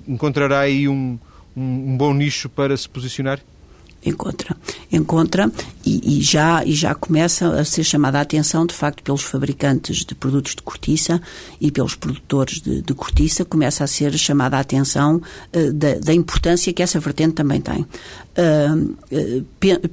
[0.08, 1.20] encontrará aí um,
[1.58, 3.42] um bom nicho para se posicionar?
[4.06, 4.56] Encontra.
[4.92, 5.52] Encontra
[5.86, 10.06] e, e, já e já começa a ser chamada a atenção de facto pelos fabricantes
[10.06, 11.22] de produtos de cortiça
[11.60, 13.44] e pelos produtores de, de cortiça.
[13.46, 17.86] Começa a ser chamada a atenção uh, da, da, importância que essa vertente também tem.
[18.40, 19.46] Uh,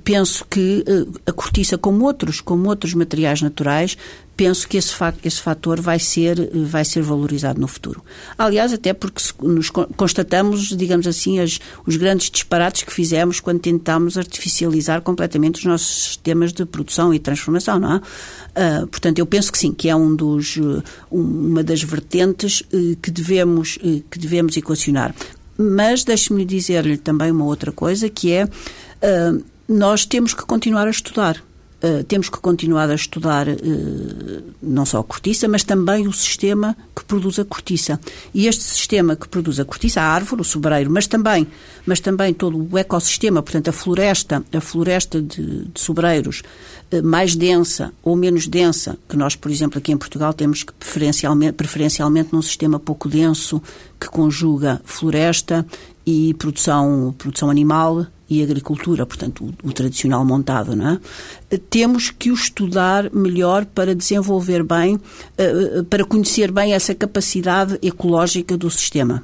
[0.04, 0.84] penso que
[1.26, 3.96] a cortiça como outros como outros materiais naturais
[4.37, 4.92] penso que esse,
[5.25, 8.05] esse fator vai ser, vai ser valorizado no futuro.
[8.37, 14.18] Aliás, até porque nos constatamos, digamos assim, as, os grandes disparates que fizemos quando tentámos
[14.18, 17.96] artificializar completamente os nossos sistemas de produção e transformação, não é?
[17.96, 20.59] Uh, portanto, eu penso que sim, que é um dos,
[21.11, 25.14] uma das vertentes uh, que, devemos, uh, que devemos equacionar.
[25.57, 28.46] Mas deixe-me dizer-lhe também uma outra coisa, que é
[29.66, 31.42] nós temos que continuar a estudar.
[31.82, 33.54] Uh, temos que continuar a estudar uh,
[34.62, 38.00] não só a cortiça, mas também o sistema que produz a cortiça.
[38.32, 41.46] E este sistema que produz a cortiça, a árvore, o sobreiro, mas também,
[41.84, 46.42] mas também todo o ecossistema, portanto a floresta, a floresta de, de sobreiros
[46.92, 50.72] uh, mais densa ou menos densa, que nós, por exemplo, aqui em Portugal temos que
[50.72, 53.62] preferencialmente, preferencialmente num sistema pouco denso
[54.00, 55.66] que conjuga floresta
[56.06, 60.88] e produção, produção animal, e agricultura, portanto, o, o, tradicional montado, não
[61.50, 61.56] é?
[61.70, 68.56] Temos que o estudar melhor para desenvolver bem, uh, para conhecer bem essa capacidade ecológica
[68.56, 69.22] do sistema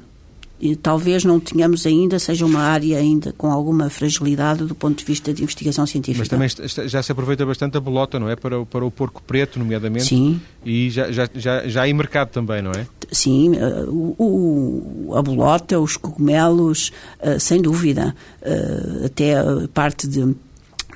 [0.59, 5.03] e talvez não tenhamos ainda, seja uma área ainda com alguma fragilidade do ponto de
[5.03, 6.37] vista de investigação científica.
[6.37, 8.35] Mas também já se aproveita bastante a bolota, não é?
[8.35, 10.05] Para, o, para o porco preto, nomeadamente.
[10.05, 10.39] Sim.
[10.63, 12.87] E já, já, já, já há em mercado também, não é?
[13.11, 18.15] Sim, uh, o, a bolota, os cogumelos, uh, sem dúvida.
[18.41, 20.33] Uh, até a parte de,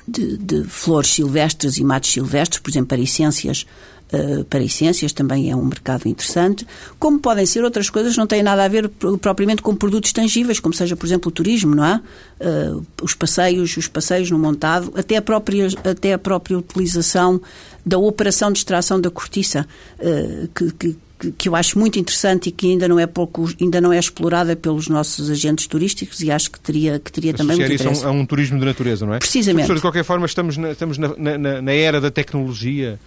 [0.06, 3.66] de, de, flores silvestres e matos silvestres, por exemplo, para essências
[4.12, 6.66] uh, para essências, também é um mercado interessante,
[6.98, 8.88] como podem ser outras coisas que não têm nada a ver
[9.20, 12.00] propriamente com produtos tangíveis, como seja, por exemplo, o turismo, não é?
[12.40, 17.40] Uh, os passeios, os passeios no montado, até a própria, até a própria utilização
[17.84, 19.66] da operação de extração da cortiça,
[19.98, 23.80] uh, que, que que eu acho muito interessante e que ainda não é pouco, ainda
[23.80, 27.72] não é explorada pelos nossos agentes turísticos e acho que teria, que teria também muito
[27.72, 27.92] interesse.
[27.92, 29.18] isso a um, a um turismo de natureza, não é?
[29.18, 29.66] Precisamente.
[29.66, 32.98] Professor, de qualquer forma, estamos na, estamos na, na, na era da tecnologia,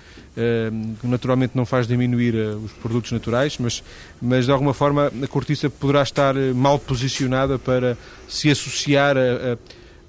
[1.00, 3.84] que naturalmente não faz diminuir eh, os produtos naturais, mas,
[4.22, 7.98] mas de alguma forma a cortiça poderá estar eh, mal posicionada para
[8.30, 9.58] se associar a,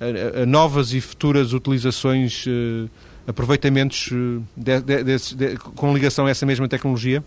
[0.00, 2.88] a, a novas e futuras utilizações, eh,
[3.26, 4.10] aproveitamentos
[4.56, 7.22] de, de, de, com ligação a essa mesma tecnologia?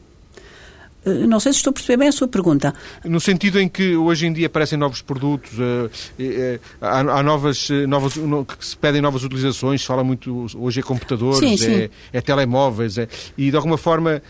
[1.06, 2.74] Eh, não sei se estou a perceber bem a sua pergunta.
[3.04, 8.14] No sentido em que hoje em dia aparecem novos produtos, uh, uh, há, novas, novas
[8.14, 11.74] que se pedem novas utilizações, se fala muito, hoje é computadores, sim, sim.
[11.74, 14.22] É, é, telemóveis, é, e de alguma forma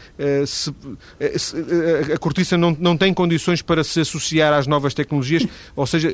[0.45, 0.73] se,
[2.13, 6.13] a cortiça não, não tem condições para se associar às novas tecnologias, ou seja,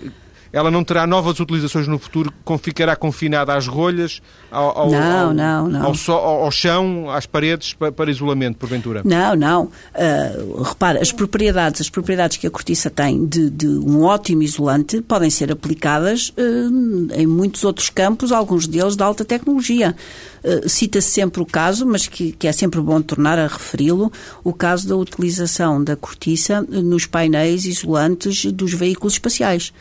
[0.53, 5.33] ela não terá novas utilizações no futuro, ficará confinada às rolhas, ao, ao, não, ao,
[5.33, 5.85] não, não.
[5.85, 9.01] Ao, so, ao, chão, às paredes, para, para, isolamento, porventura?
[9.05, 9.63] Não, não.
[9.65, 15.01] Uh, repara, as propriedades, as propriedades que a cortiça tem de, de um ótimo isolante
[15.01, 19.95] podem ser aplicadas uh, em muitos outros campos, alguns deles de alta tecnologia.
[20.43, 24.11] Uh, Cita-se sempre o caso, mas que, que, é sempre bom tornar a referi-lo,
[24.43, 29.71] o caso da utilização da cortiça nos painéis isolantes dos veículos espaciais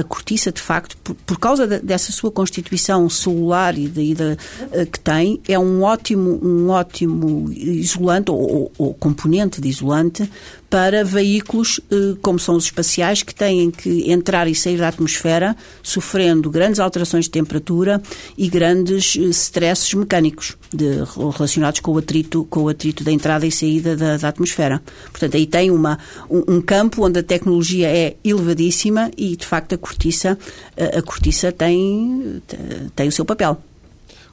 [0.00, 4.86] a, cortiça, de facto, por, por causa de, dessa sua constituição celular e da, da
[4.86, 10.30] que tem, é um ótimo, um ótimo isolante ou, ou, ou componente de isolante
[10.74, 15.56] para veículos eh, como são os espaciais, que têm que entrar e sair da atmosfera,
[15.84, 18.02] sofrendo grandes alterações de temperatura
[18.36, 20.96] e grandes eh, stresses mecânicos de,
[21.32, 24.82] relacionados com o atrito, com o atrito da entrada e saída da, da atmosfera.
[25.12, 25.96] Portanto, aí tem uma,
[26.28, 30.36] um, um, campo onde a tecnologia é elevadíssima e, de facto, a cortiça,
[30.76, 32.42] a, a cortiça tem,
[32.96, 33.62] tem o seu papel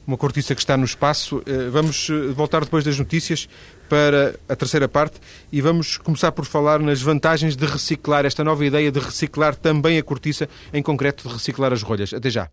[0.06, 1.42] uma cortiça que está no espaço.
[1.46, 3.48] Eh, vamos eh, voltar depois das notícias
[3.88, 5.20] para a terceira parte
[5.52, 9.98] e vamos começar por falar nas vantagens de reciclar, esta nova ideia de reciclar também
[9.98, 12.12] a cortiça, em concreto de reciclar as rolhas.
[12.14, 12.48] Até já.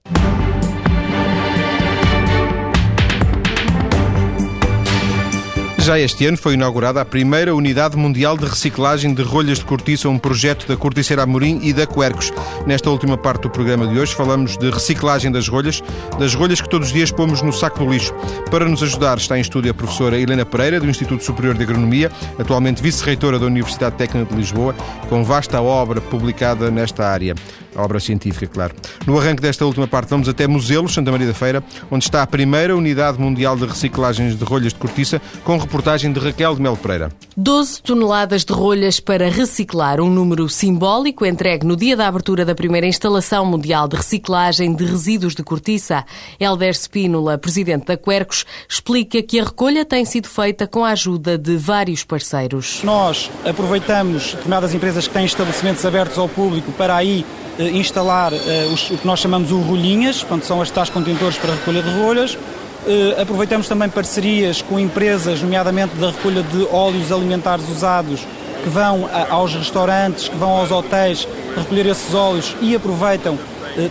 [5.90, 10.08] Já este ano foi inaugurada a primeira Unidade Mundial de Reciclagem de Rolhas de Cortiça,
[10.08, 12.32] um projeto da Corticeira Amorim e da Quercos.
[12.68, 15.82] Nesta última parte do programa de hoje falamos de reciclagem das rolhas,
[16.20, 18.14] das rolhas que todos os dias pomos no saco do lixo.
[18.52, 22.12] Para nos ajudar está em estúdio a professora Helena Pereira, do Instituto Superior de Agronomia,
[22.38, 24.76] atualmente vice-reitora da Universidade Técnica de Lisboa,
[25.10, 27.34] com vasta obra publicada nesta área
[27.76, 28.74] obra científica, claro.
[29.06, 32.28] No arranque desta última parte, vamos até Muselos, Santa Maria da Feira, onde está a
[32.28, 36.78] primeira unidade mundial de reciclagens de rolhas de cortiça, com reportagem de Raquel de Melo
[36.78, 37.12] Pereira.
[37.36, 42.54] 12 toneladas de rolhas para reciclar, um número simbólico entregue no dia da abertura da
[42.54, 46.06] primeira instalação mundial de reciclagem de resíduos de cortiça.
[46.40, 51.38] Helder Spínola, presidente da Quercos, explica que a recolha tem sido feita com a ajuda
[51.38, 52.82] de vários parceiros.
[52.84, 57.26] Nós aproveitamos determinadas empresas que têm estabelecimentos abertos ao público para aí
[57.58, 61.38] eh, instalar eh, os, o que nós chamamos o rolhinhas, portanto são as tais contentores
[61.38, 62.38] para recolha de rolhas.
[62.88, 68.26] Eh, aproveitamos também parcerias com empresas, nomeadamente da recolha de óleos alimentares usados,
[68.64, 73.38] que vão aos restaurantes, que vão aos hotéis recolher esses óleos e aproveitam,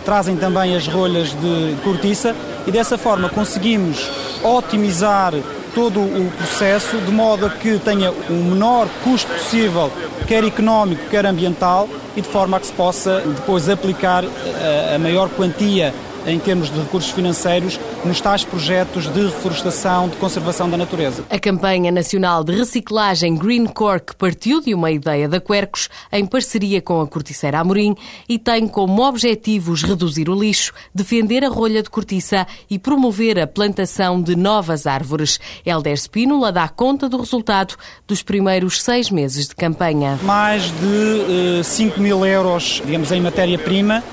[0.05, 2.35] trazem também as rolhas de cortiça.
[2.67, 4.09] E dessa forma conseguimos
[4.43, 5.33] otimizar
[5.73, 9.91] todo o processo de modo a que tenha o menor custo possível,
[10.27, 14.99] quer económico, quer ambiental, e de forma a que se possa depois aplicar a, a
[14.99, 15.93] maior quantia
[16.29, 21.23] em termos de recursos financeiros nos tais projetos de reflorestação, de conservação da natureza.
[21.29, 26.81] A campanha nacional de reciclagem Green Cork partiu de uma ideia da Quercos em parceria
[26.81, 27.95] com a Corticeira Amorim
[28.27, 33.47] e tem como objetivos reduzir o lixo, defender a rolha de cortiça e promover a
[33.47, 35.39] plantação de novas árvores.
[35.65, 37.75] Helder Spínola dá conta do resultado
[38.07, 40.19] dos primeiros seis meses de campanha.
[40.23, 44.03] Mais de uh, eh, 5 mil euros, digamos, em matéria-prima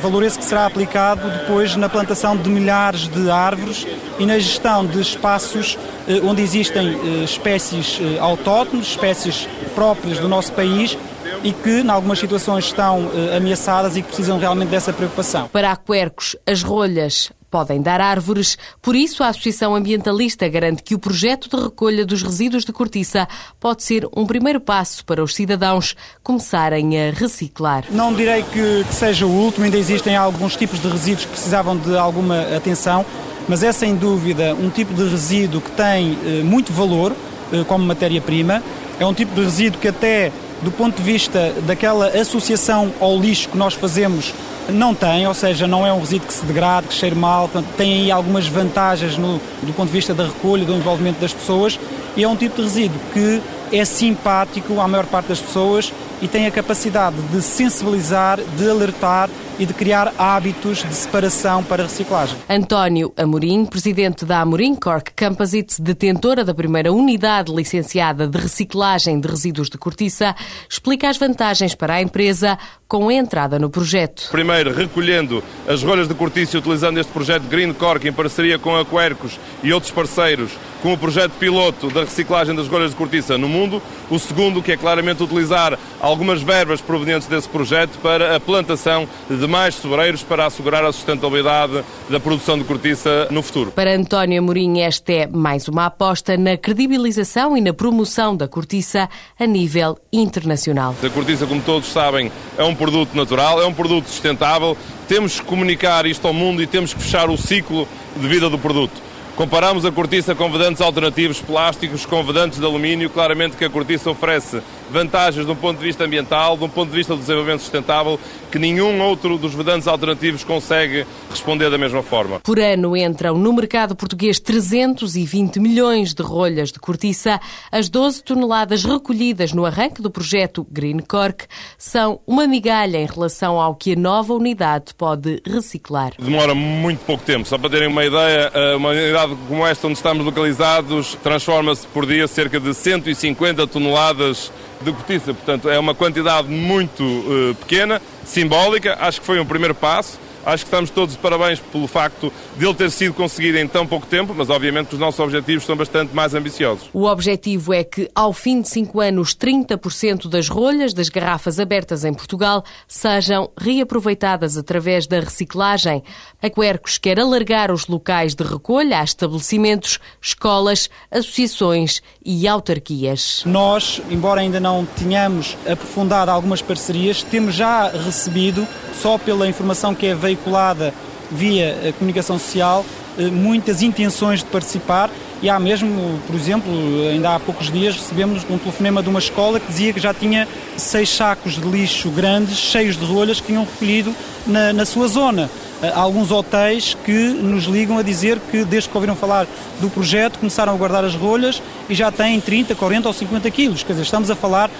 [0.00, 3.86] valor esse que será aplicado depois na plantação de milhares de árvores
[4.18, 10.52] e na gestão de espaços eh, onde existem eh, espécies autóctones, espécies próprias do nosso
[10.52, 10.96] país
[11.42, 15.48] e que, em algumas situações, estão ameaçadas e que precisam realmente dessa preocupação.
[15.48, 18.56] Para a Quercos, as rolhas podem dar árvores.
[18.82, 23.26] Por isso, a Associação Ambientalista garante que o projeto de recolha dos resíduos de cortiça
[23.58, 27.84] pode ser um primeiro passo para os cidadãos começarem a reciclar.
[27.90, 31.76] Não direi que, que seja o último, ainda existem alguns tipos de resíduos que precisavam
[31.76, 33.04] de alguma atenção,
[33.48, 37.14] mas é sem dúvida um tipo de resíduo que tem eh, muito valor
[37.52, 38.62] eh, como matéria-prima.
[38.98, 40.32] É um tipo de resíduo que até
[40.62, 44.32] do ponto de vista daquela associação ao lixo que nós fazemos
[44.68, 47.72] não tem, ou seja, não é um resíduo que se degrade, que cheire mal, portanto,
[47.76, 51.78] tem aí algumas vantagens no, do ponto de vista da recolha, do envolvimento das pessoas
[52.16, 53.40] e é um tipo de resíduo que
[53.72, 59.28] é simpático à maior parte das pessoas e tem a capacidade de sensibilizar, de alertar
[59.58, 62.36] e de criar hábitos de separação para reciclagem.
[62.48, 69.28] António Amorim, presidente da Amorim Cork Composites, detentora da primeira unidade licenciada de reciclagem de
[69.28, 70.34] resíduos de cortiça,
[70.68, 74.28] explica as vantagens para a empresa com a entrada no projeto.
[74.30, 78.84] Primeiro, recolhendo as rolhas de cortiça utilizando este projeto Green Cork em parceria com a
[78.84, 83.48] Quercos e outros parceiros, com o projeto piloto da reciclagem das rolhas de cortiça no
[83.48, 83.82] mundo.
[84.08, 89.36] O segundo, que é claramente utilizar algumas verbas provenientes desse projeto para a plantação de
[89.46, 93.70] mais sobreiros para assegurar a sustentabilidade da produção de cortiça no futuro.
[93.70, 99.08] Para António Amorim, esta é mais uma aposta na credibilização e na promoção da cortiça
[99.38, 100.94] a nível internacional.
[101.02, 104.76] A cortiça, como todos sabem, é um produto natural, é um produto sustentável.
[105.08, 108.58] Temos que comunicar isto ao mundo e temos que fechar o ciclo de vida do
[108.58, 109.15] produto.
[109.36, 114.10] Comparamos a cortiça com vedantes alternativos plásticos, com vedantes de alumínio, claramente que a cortiça
[114.10, 117.60] oferece vantagens de um ponto de vista ambiental, de um ponto de vista do desenvolvimento
[117.60, 118.18] sustentável,
[118.50, 122.40] que nenhum outro dos vedantes alternativos consegue responder da mesma forma.
[122.40, 127.38] Por ano entram no mercado português 320 milhões de rolhas de cortiça.
[127.70, 131.44] As 12 toneladas recolhidas no arranque do projeto Green Cork
[131.76, 136.12] são uma migalha em relação ao que a nova unidade pode reciclar.
[136.18, 137.46] Demora muito pouco tempo.
[137.46, 142.28] Só para terem uma ideia, uma unidade como esta onde estamos localizados transforma-se por dia
[142.28, 145.34] cerca de 150 toneladas de cortiça.
[145.34, 148.96] Portanto, é uma quantidade muito uh, pequena, simbólica.
[149.00, 150.18] Acho que foi um primeiro passo.
[150.46, 153.84] Acho que estamos todos de parabéns pelo facto de ele ter sido conseguido em tão
[153.84, 156.88] pouco tempo, mas obviamente os nossos objetivos são bastante mais ambiciosos.
[156.92, 162.04] O objetivo é que, ao fim de cinco anos, 30% das rolhas das garrafas abertas
[162.04, 166.04] em Portugal sejam reaproveitadas através da reciclagem.
[166.40, 173.42] A Quercos quer alargar os locais de recolha a estabelecimentos, escolas, associações e autarquias.
[173.44, 178.64] Nós, embora ainda não tenhamos aprofundado algumas parcerias, temos já recebido,
[179.02, 180.94] só pela informação que é veiculada, veiculada
[181.30, 182.84] via a comunicação social
[183.18, 185.10] eh, muitas intenções de participar
[185.42, 186.72] e há mesmo, por exemplo,
[187.10, 190.46] ainda há poucos dias recebemos um telefonema de uma escola que dizia que já tinha
[190.76, 194.14] seis sacos de lixo grandes, cheios de rolhas, que tinham recolhido
[194.46, 195.50] na, na sua zona.
[195.82, 199.46] Eh, há alguns hotéis que nos ligam a dizer que, desde que ouviram falar
[199.80, 203.82] do projeto, começaram a guardar as rolhas e já têm 30, 40 ou 50 quilos.
[203.82, 204.70] Quer dizer, estamos a falar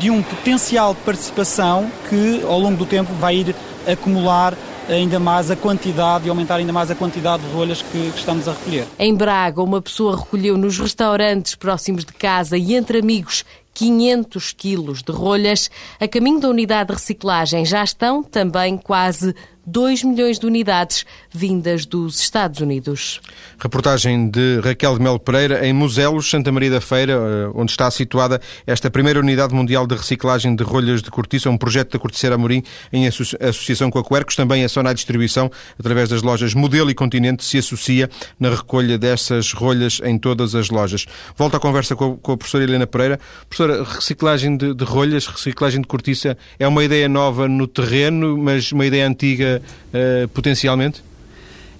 [0.00, 4.54] de um potencial de participação que, ao longo do tempo, vai ir acumular
[4.88, 8.48] ainda mais a quantidade e aumentar ainda mais a quantidade de rolhas que, que, estamos
[8.48, 8.86] a recolher.
[8.98, 15.02] Em Braga, uma pessoa recolheu nos restaurantes próximos de casa e entre amigos 500 quilos
[15.02, 15.70] de rolhas.
[16.00, 19.34] A caminho da unidade de reciclagem já estão também quase
[19.66, 23.20] 2 milhões de unidades vindas dos Estados Unidos.
[23.58, 27.90] Reportagem de Raquel de Melo Pereira em Muselos, Santa Maria da Feira, eh, onde está
[27.90, 32.36] situada esta primeira unidade mundial de reciclagem de rolhas de cortiça, um projeto da Corticeira
[32.36, 32.62] Amorim
[32.92, 34.36] em associação com a Quercos.
[34.36, 38.08] Também a Sonai Distribuição, através das lojas Modelo e Continente, se associa
[38.38, 41.06] na recolha dessas rolhas em todas as lojas.
[41.36, 43.18] Volto à conversa com a, professora Helena Pereira.
[43.48, 48.70] Professora, reciclagem de, de rolhas, reciclagem de cortiça, é uma ideia nova no terreno, mas
[48.70, 51.02] uma ideia antiga uh, potencialmente?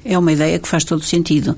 [0.04, 1.56] É uma ideia que faz todo sentido.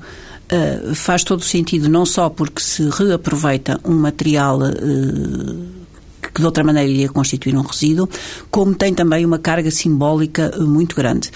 [0.51, 5.79] Uh, faz todo sentido não só porque se reaproveita um material uh,
[6.33, 8.09] que de outra maneira iria constituir um resíduo,
[8.49, 11.31] como tem também uma carga simbólica muito grande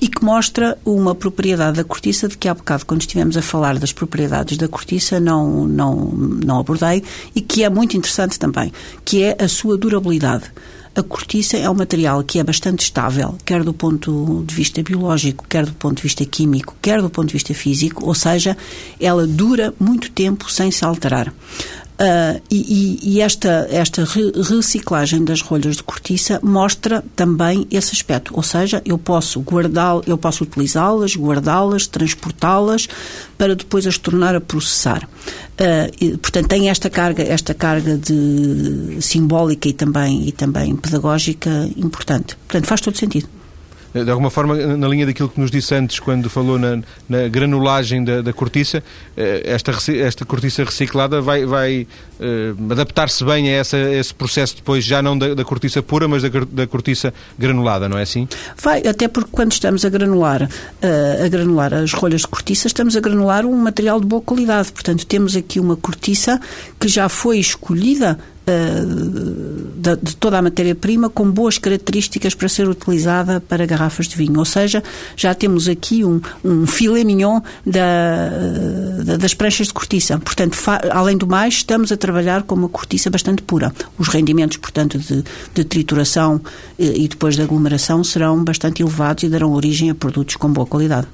[0.00, 3.78] e que mostra uma propriedade da cortiça de que há bocado, quando estivemos a falar
[3.78, 5.94] das propriedades da cortiça, não, não,
[6.44, 7.02] não abordei
[7.34, 8.72] e que é muito interessante também,
[9.04, 10.44] que é a sua durabilidade.
[10.96, 15.44] A cortiça é um material que é bastante estável, quer do ponto de vista biológico,
[15.46, 18.56] quer do ponto de vista químico, quer do ponto de vista físico, ou seja,
[18.98, 21.30] ela dura muito tempo sem se alterar.
[21.96, 28.42] Uh, e, e, esta, esta reciclagem das rolhas de cortiça mostra também esse aspecto, ou
[28.42, 32.86] seja, eu posso guardá eu posso utilizá-las, guardá-las, transportá-las
[33.38, 35.04] para depois as tornar a processar.
[35.04, 41.70] Uh, e, portanto, tem esta carga, esta carga de simbólica e também, e também pedagógica
[41.78, 42.36] importante.
[42.46, 43.26] Portanto, faz todo sentido.
[44.04, 48.02] De alguma forma, na linha daquilo que nos disse antes, quando falou na, na granulagem
[48.04, 48.82] da, da, cortiça,
[49.16, 51.86] eh, esta, esta cortiça reciclada vai, vai
[52.20, 56.08] uh, adaptar-se bem a, essa, a, esse processo depois, já não da, da cortiça pura,
[56.08, 58.28] mas da, da, cortiça granulada, não é assim?
[58.60, 62.96] Vai, até porque quando estamos a granular, uh, a granular as rolhas de cortiça, estamos
[62.96, 64.72] a granular um material de boa qualidade.
[64.72, 66.40] Portanto, temos aqui uma cortiça
[66.78, 73.40] que já foi escolhida de, de, toda a matéria-prima com boas características para ser utilizada
[73.40, 74.38] para garrafas de vinho.
[74.38, 74.82] Ou seja,
[75.16, 78.30] já temos aqui um, um filé mignon da,
[79.04, 80.18] da, das pranchas de cortiça.
[80.18, 80.56] Portanto,
[80.92, 83.72] além do mais, estamos a trabalhar com uma cortiça bastante pura.
[83.98, 86.40] Os rendimentos, portanto, de, de trituração
[86.78, 90.52] e, eh, e depois de aglomeração serão bastante elevados e darão origem a produtos com
[90.52, 91.08] boa qualidade.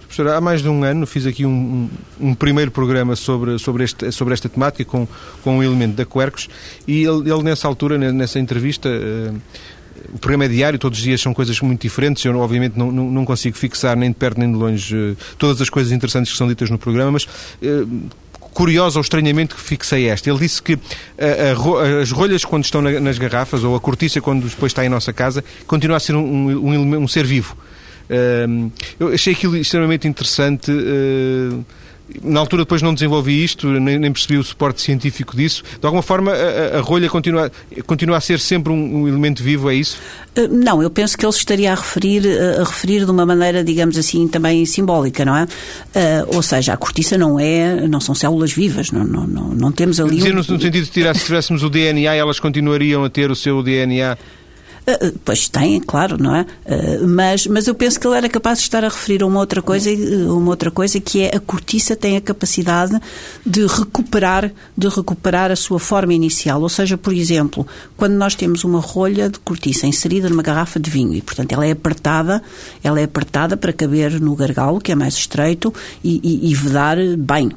[0.00, 1.88] Professora, há mais de um ano fiz aqui um,
[2.18, 5.06] um, primeiro programa sobre, sobre, este, sobre esta temática com,
[5.44, 6.48] com um elemento da Quercos
[6.86, 9.36] e ele, ele nessa altura, nessa entrevista, uh,
[10.14, 12.24] o programa é diário, todos os dias são coisas muito diferentes.
[12.24, 15.60] Eu, obviamente, não, não, não consigo fixar nem de perto nem de longe uh, todas
[15.60, 17.28] as coisas interessantes que são ditas no programa, mas.
[18.58, 20.28] Curioso ou estranhamente que fixei esta.
[20.28, 20.76] Ele disse que
[21.16, 24.88] a, as rolhas, quando estão na, nas garrafas, ou a cortiça, quando depois está em
[24.88, 27.56] nossa casa, continua a ser um, um, um ser vivo
[28.98, 30.70] eu achei aquilo extremamente interessante.
[30.70, 31.64] Uh,
[32.22, 35.62] na altura depois não desenvolvi isto, nem, nem, percebi o suporte científico disso.
[35.78, 37.52] De alguma forma, a, a rolha continua,
[37.86, 39.98] continua a ser sempre um, um, elemento vivo, é isso?
[40.34, 42.24] Eh, não, eu penso que ele se estaria a referir,
[42.58, 45.44] a referir de uma maneira, digamos assim, também simbólica, não é?
[45.44, 49.72] Uh, ou seja, a cortiça não é, não são células vivas, não, não, não, não
[49.72, 50.16] temos ali...
[50.16, 50.36] Dizer um...
[50.36, 53.62] no, no sentido de tirar, se tivéssemos o DNA, elas continuariam a ter o seu
[53.62, 54.16] DNA
[54.88, 56.42] Uh, pois tem, claro, não é?
[56.42, 59.38] Uh, mas, mas eu penso que ele era capaz de estar a referir a uma
[59.38, 62.98] outra coisa, uma outra coisa que é a cortiça tem a capacidade
[63.44, 66.62] de recuperar, de recuperar a sua forma inicial.
[66.62, 67.66] Ou seja, por exemplo,
[67.98, 71.66] quando nós temos uma rolha de cortiça inserida numa garrafa de vinho e, portanto, ela
[71.66, 72.42] é apertada,
[72.82, 75.72] ela é apertada para caber no gargalo, que é mais estreito,
[76.02, 77.50] e, e, e vedar bem.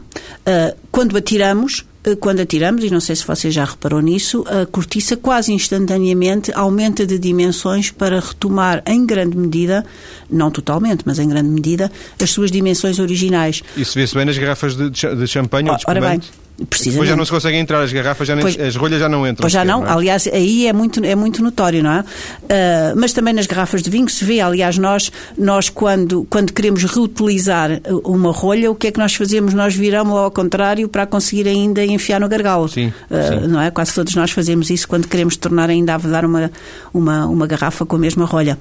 [0.91, 5.15] Quando atiramos, eh, quando atiramos, e não sei se você já reparou nisso, a cortiça
[5.15, 9.85] quase instantaneamente aumenta de dimensões para retomar em grande medida,
[10.29, 11.91] não totalmente, mas em grande medida,
[12.21, 13.61] as suas dimensões originais.
[13.77, 16.21] Isso vê-se bem nas garrafas de, de champanhe ou de Ora bem,
[16.69, 16.93] Precisamente.
[16.93, 19.25] Depois já não se consegue entrar, as garrafas, já nem, pois, as rolhas já não
[19.25, 19.41] entram.
[19.41, 19.91] Pois já não, não é?
[19.91, 21.99] aliás, aí é muito, é muito notório, não é?
[22.01, 22.05] Uh,
[22.95, 27.81] mas também nas garrafas de vinho se vê, aliás, nós, nós quando, quando queremos reutilizar
[28.03, 29.53] uma rolha, o que é que nós fazemos?
[29.53, 32.67] Nós viramos ao contrário para conseguir ainda enfiar no gargalo.
[32.67, 33.47] Sim, uh, sim.
[33.47, 33.71] Não é?
[33.71, 36.51] Quase todos nós fazemos isso quando queremos tornar ainda a vedar uma,
[36.93, 38.57] uma, uma garrafa com a mesma rolha.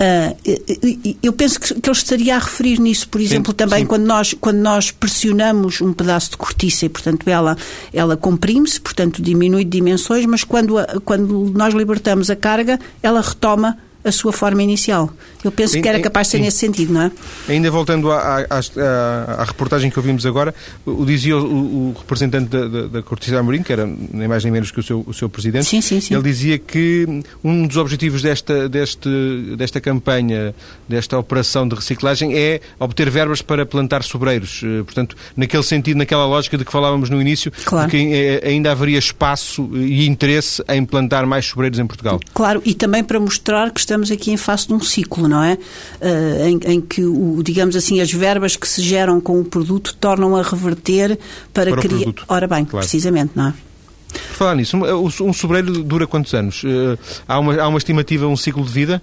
[0.00, 3.86] Uh, eu penso que, que ele estaria a referir nisso, por exemplo, sim, também sim.
[3.86, 7.56] Quando, nós, quando nós pressionamos um pedaço de cortiça e, portanto, ela,
[7.92, 10.74] ela comprime-se, portanto diminui de dimensões, mas quando,
[11.04, 15.10] quando nós libertamos a carga, ela retoma a sua forma inicial.
[15.44, 16.44] Eu penso que era capaz de ser sim.
[16.44, 17.12] nesse sentido, não é?
[17.48, 18.60] Ainda voltando à, à,
[19.38, 23.62] à, reportagem que ouvimos agora, o dizia o, o representante da, da, da Cortiça Amorim,
[23.62, 26.14] que era nem mais nem menos que o seu, o seu presidente, sim, sim, sim.
[26.14, 29.08] ele dizia que um dos objetivos desta, deste,
[29.56, 30.54] desta campanha,
[30.88, 34.62] desta operação de reciclagem, é obter verbas para plantar sobreiros.
[34.64, 37.90] Eh, portanto, naquele sentido, naquela lógica de que falávamos no início, claro.
[37.90, 42.20] que eh, ainda haveria espaço e interesse em plantar mais sobreiros em Portugal.
[42.32, 45.54] Claro, e também para mostrar que estamos aqui em face de um ciclo, não é?
[46.00, 49.96] Uh, em, em, que, o, digamos assim, as verbas que se geram com o produto
[50.00, 51.18] tornam a reverter
[51.52, 52.14] para, para criar.
[52.28, 52.86] Ora bem, claro.
[52.86, 53.54] precisamente, não é?
[54.12, 56.62] Por falar nisso, um, sobreiro dura quantos anos?
[56.62, 59.02] Uh, há, uma, há uma estimativa, um ciclo de vida?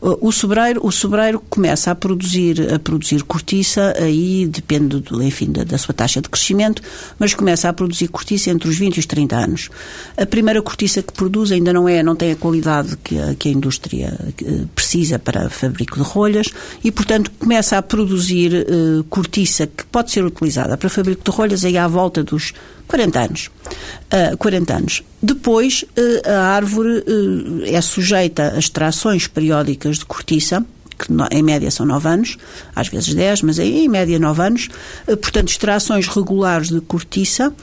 [0.00, 5.64] O sobreiro, o sobreiro começa a produzir, a produzir cortiça, aí depende, do, enfim, da,
[5.64, 6.80] da, sua taxa de crescimento,
[7.18, 9.68] mas começa a produzir cortiça entre os 20 e os 30 anos.
[10.16, 13.48] A primeira cortiça que produz ainda não é, não tem a qualidade que a, que
[13.48, 16.48] a indústria eh, precisa para fabrico de rolhas
[16.84, 21.64] e, portanto, começa a produzir uh, cortiça que pode ser utilizada para fabrico de rolhas
[21.64, 22.52] aí à volta dos
[22.88, 23.46] 40 anos.
[23.46, 25.02] Uh, ah, 40 anos.
[25.22, 30.64] Depois, uh, a árvore uh, é sujeita a extrações periódicas de cortiça,
[30.98, 32.38] que em média são 9 anos,
[32.74, 34.68] às vezes 10, mas em média 9 anos,
[35.06, 37.54] portanto, extrações regulares de cortiça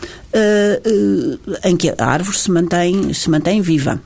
[1.61, 4.01] em que a árvore se mantém, se mantém viva.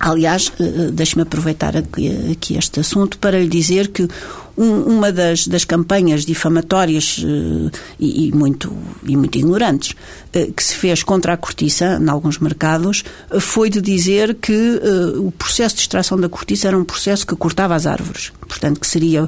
[0.00, 0.50] Aliás,
[0.92, 4.08] deixe-me aproveitar aqui, aqui este assunto para lhe dizer que
[4.56, 8.72] um, uma das, das campanhas difamatórias uh, e, e, muito,
[9.04, 13.68] e muito ignorantes uh, que se fez contra a cortiça, em alguns mercados, uh, foi
[13.68, 14.80] de dizer que
[15.18, 18.32] o processo de extração da cortiça era um processo que cortava as árvores.
[18.46, 19.26] Portanto, que seria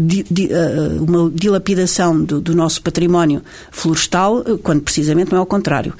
[0.00, 0.48] di, di,
[1.00, 5.94] uma dilapidação do, do, nosso património florestal, quando precisamente não é o contrário.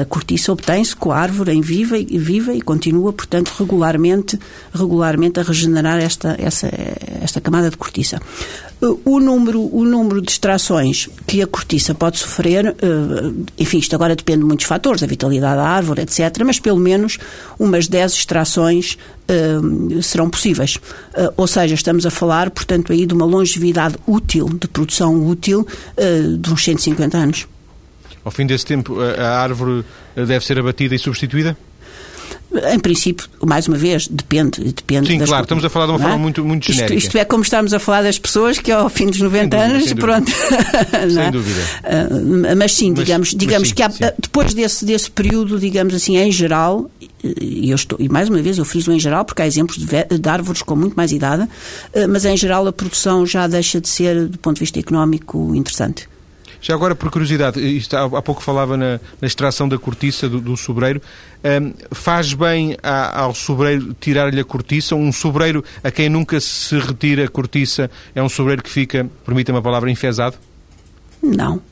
[0.00, 4.38] a cortiça obtém-se com a árvore em viva, viva e continua, portanto, regularmente,
[4.72, 6.70] regularmente a regenerar esta, essa,
[7.20, 8.20] esta camada de cortiça cortiça.
[9.06, 12.74] O número, o número de extrações que a cortiça pode sofrer, eh,
[13.58, 17.16] enfim, isto agora depende de muitos fatores, a vitalidade da árvore, etc., mas pelo menos
[17.58, 18.98] umas 10 extrações
[19.28, 19.56] eh,
[20.02, 20.78] serão possíveis.
[21.14, 25.66] Eh, ou seja, estamos a falar, portanto, aí de uma longevidade útil, de produção útil,
[26.38, 27.46] de uns 150 anos.
[28.22, 29.84] Ao fim desse tempo, a árvore
[30.14, 31.56] deve ser abatida e substituída?
[32.72, 34.62] Em princípio, mais uma vez, depende.
[34.64, 36.02] depende Sim, claro, estamos a falar de uma é?
[36.02, 36.94] forma muito, muito genérica.
[36.94, 39.76] Isto, isto, é como estamos a falar das pessoas que ao fim dos 90 dúvida,
[39.76, 40.30] anos, pronto.
[41.12, 41.30] Sem é?
[41.30, 41.60] dúvida.
[41.84, 44.14] Uh, mas sim, digamos, mas, digamos mas sim, que há, sim.
[44.18, 46.90] depois desse, desse período, digamos assim, em geral,
[47.22, 50.18] e, eu estou, e mais uma vez eu friso em geral, porque há exemplos de,
[50.18, 53.88] de árvores com muito mais idade, uh, mas em geral a produção já deixa de
[53.88, 56.08] ser, do ponto de vista económico, interessante.
[56.66, 60.56] Já agora, por curiosidade, isto, há, pouco falava na, na extração da cortiça do, do
[60.56, 61.00] sobreiro.
[61.44, 64.96] Um, faz bem a, ao sobreiro tirar-lhe a cortiça?
[64.96, 69.60] Um sobreiro a quem nunca se retira a cortiça é um sobreiro que fica, permita-me
[69.60, 70.34] a palavra, enfesado?
[71.22, 71.62] Não.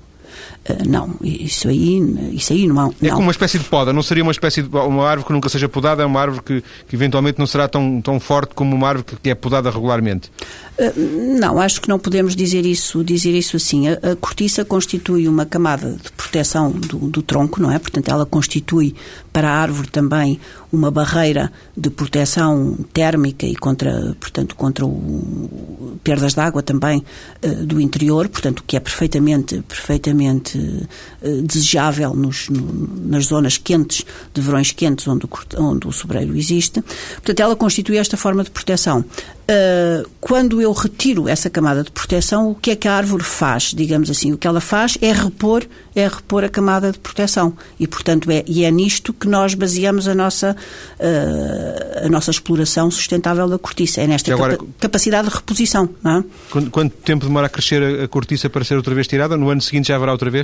[0.69, 2.01] Uh, não, isso aí,
[2.33, 2.95] isso aí não, não.
[3.03, 5.49] É como uma espécie de poda, não seria uma espécie de uma árvore que nunca
[5.51, 8.89] seja podada, é uma árvore que, que eventualmente não será tão, tão forte como uma
[8.89, 10.31] árvore que, é podada regularmente.
[10.79, 13.89] Uh, não, acho que não podemos dizer isso, dizer isso assim.
[13.89, 17.79] A, a cortiça constitui uma camada de proteção do, do tronco, não é?
[17.79, 18.95] Portanto, ela constitui
[19.33, 20.41] para a árvore também
[20.73, 27.05] uma barreira de proteção térmica e contra, portanto, contra o, perdas de água também
[27.45, 33.59] uh, do interior, portanto, o que é perfeitamente, perfeitamente uh, desejável nos, no, nas zonas
[33.59, 36.83] quentes, de verões quentes, onde o, onde o sobreiro existe.
[37.15, 39.05] Portanto, ela constitui esta forma de proteção.
[39.45, 43.75] Uh, quando eu retiro essa camada de proteção, o que é que a árvore faz?
[43.75, 47.53] Digamos assim, o que ela faz é repor, é repor a camada de proteção.
[47.79, 50.57] E, portanto, é, e é nisto que nós baseamos a nossa,
[50.99, 54.01] uh, a nossa exploração sustentável da cortiça.
[54.01, 55.89] É nesta agora, capa capacidade de reposição.
[56.03, 56.25] Não é?
[56.71, 59.37] quanto, tempo demora a crescer a, cortiça para ser outra vez tirada?
[59.37, 60.44] No ano seguinte já haverá outra vez?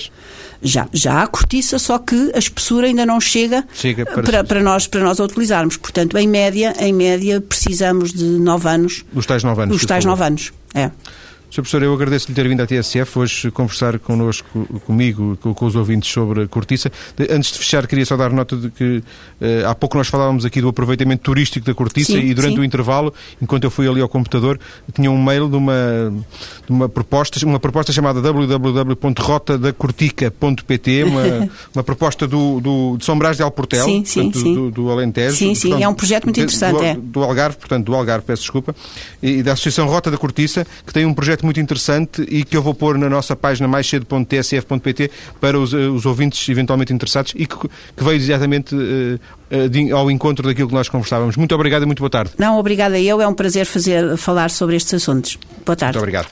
[0.62, 4.22] Já, já há cortiça, só que a espessura ainda não chega, chega para...
[4.22, 5.76] Para, para, nós, para nós a utilizarmos.
[5.76, 9.04] Portanto, em média, em média, precisamos de nove anos anos.
[9.14, 9.76] Os tais nove anos.
[9.76, 10.90] Os tais nove anos, é.
[11.50, 11.62] Sr.
[11.62, 16.08] Professor, eu agradeço-lhe ter vindo à TSF hoje conversar connosco, comigo, com, com, os ouvintes
[16.08, 16.92] sobre a cortiça.
[17.28, 20.60] Antes de fechar, queria só dar nota de que uh, há pouco nós falávamos aqui
[20.60, 22.60] do aproveitamento turístico da cortiça sim, e durante sim.
[22.60, 24.60] o intervalo, enquanto eu fui ali ao computador,
[24.94, 26.14] tinha um mail de uma,
[26.70, 33.42] uma proposta, uma proposta chamada www.rotadacortica.pt, uma, uma proposta do, do, de São Brás de
[33.42, 35.36] Alportel, sim, sim, portanto, do, do, Alentejo.
[35.36, 36.78] Sim, sim, portanto, é um projeto muito interessante.
[36.78, 36.94] Do, é.
[36.94, 38.74] do Algarve, portanto, do Algarve, peço desculpa,
[39.22, 42.62] e da Associação Rota da Cortiça, que tem um projeto muito interessante e que eu
[42.62, 45.10] vou pôr na nossa página mais cedo.tsf.pt
[45.40, 49.18] para os, eh, os, ouvintes eventualmente interessados e que, que veio exatamente uh,
[49.50, 51.36] uh, ao encontro daquilo que nós conversávamos.
[51.36, 52.32] Muito obrigado e muito boa tarde.
[52.38, 53.20] Não, obrigada eu.
[53.20, 55.38] É um prazer fazer, falar sobre estes assuntos.
[55.64, 55.96] Boa tarde.
[55.96, 56.28] Muito obrigado.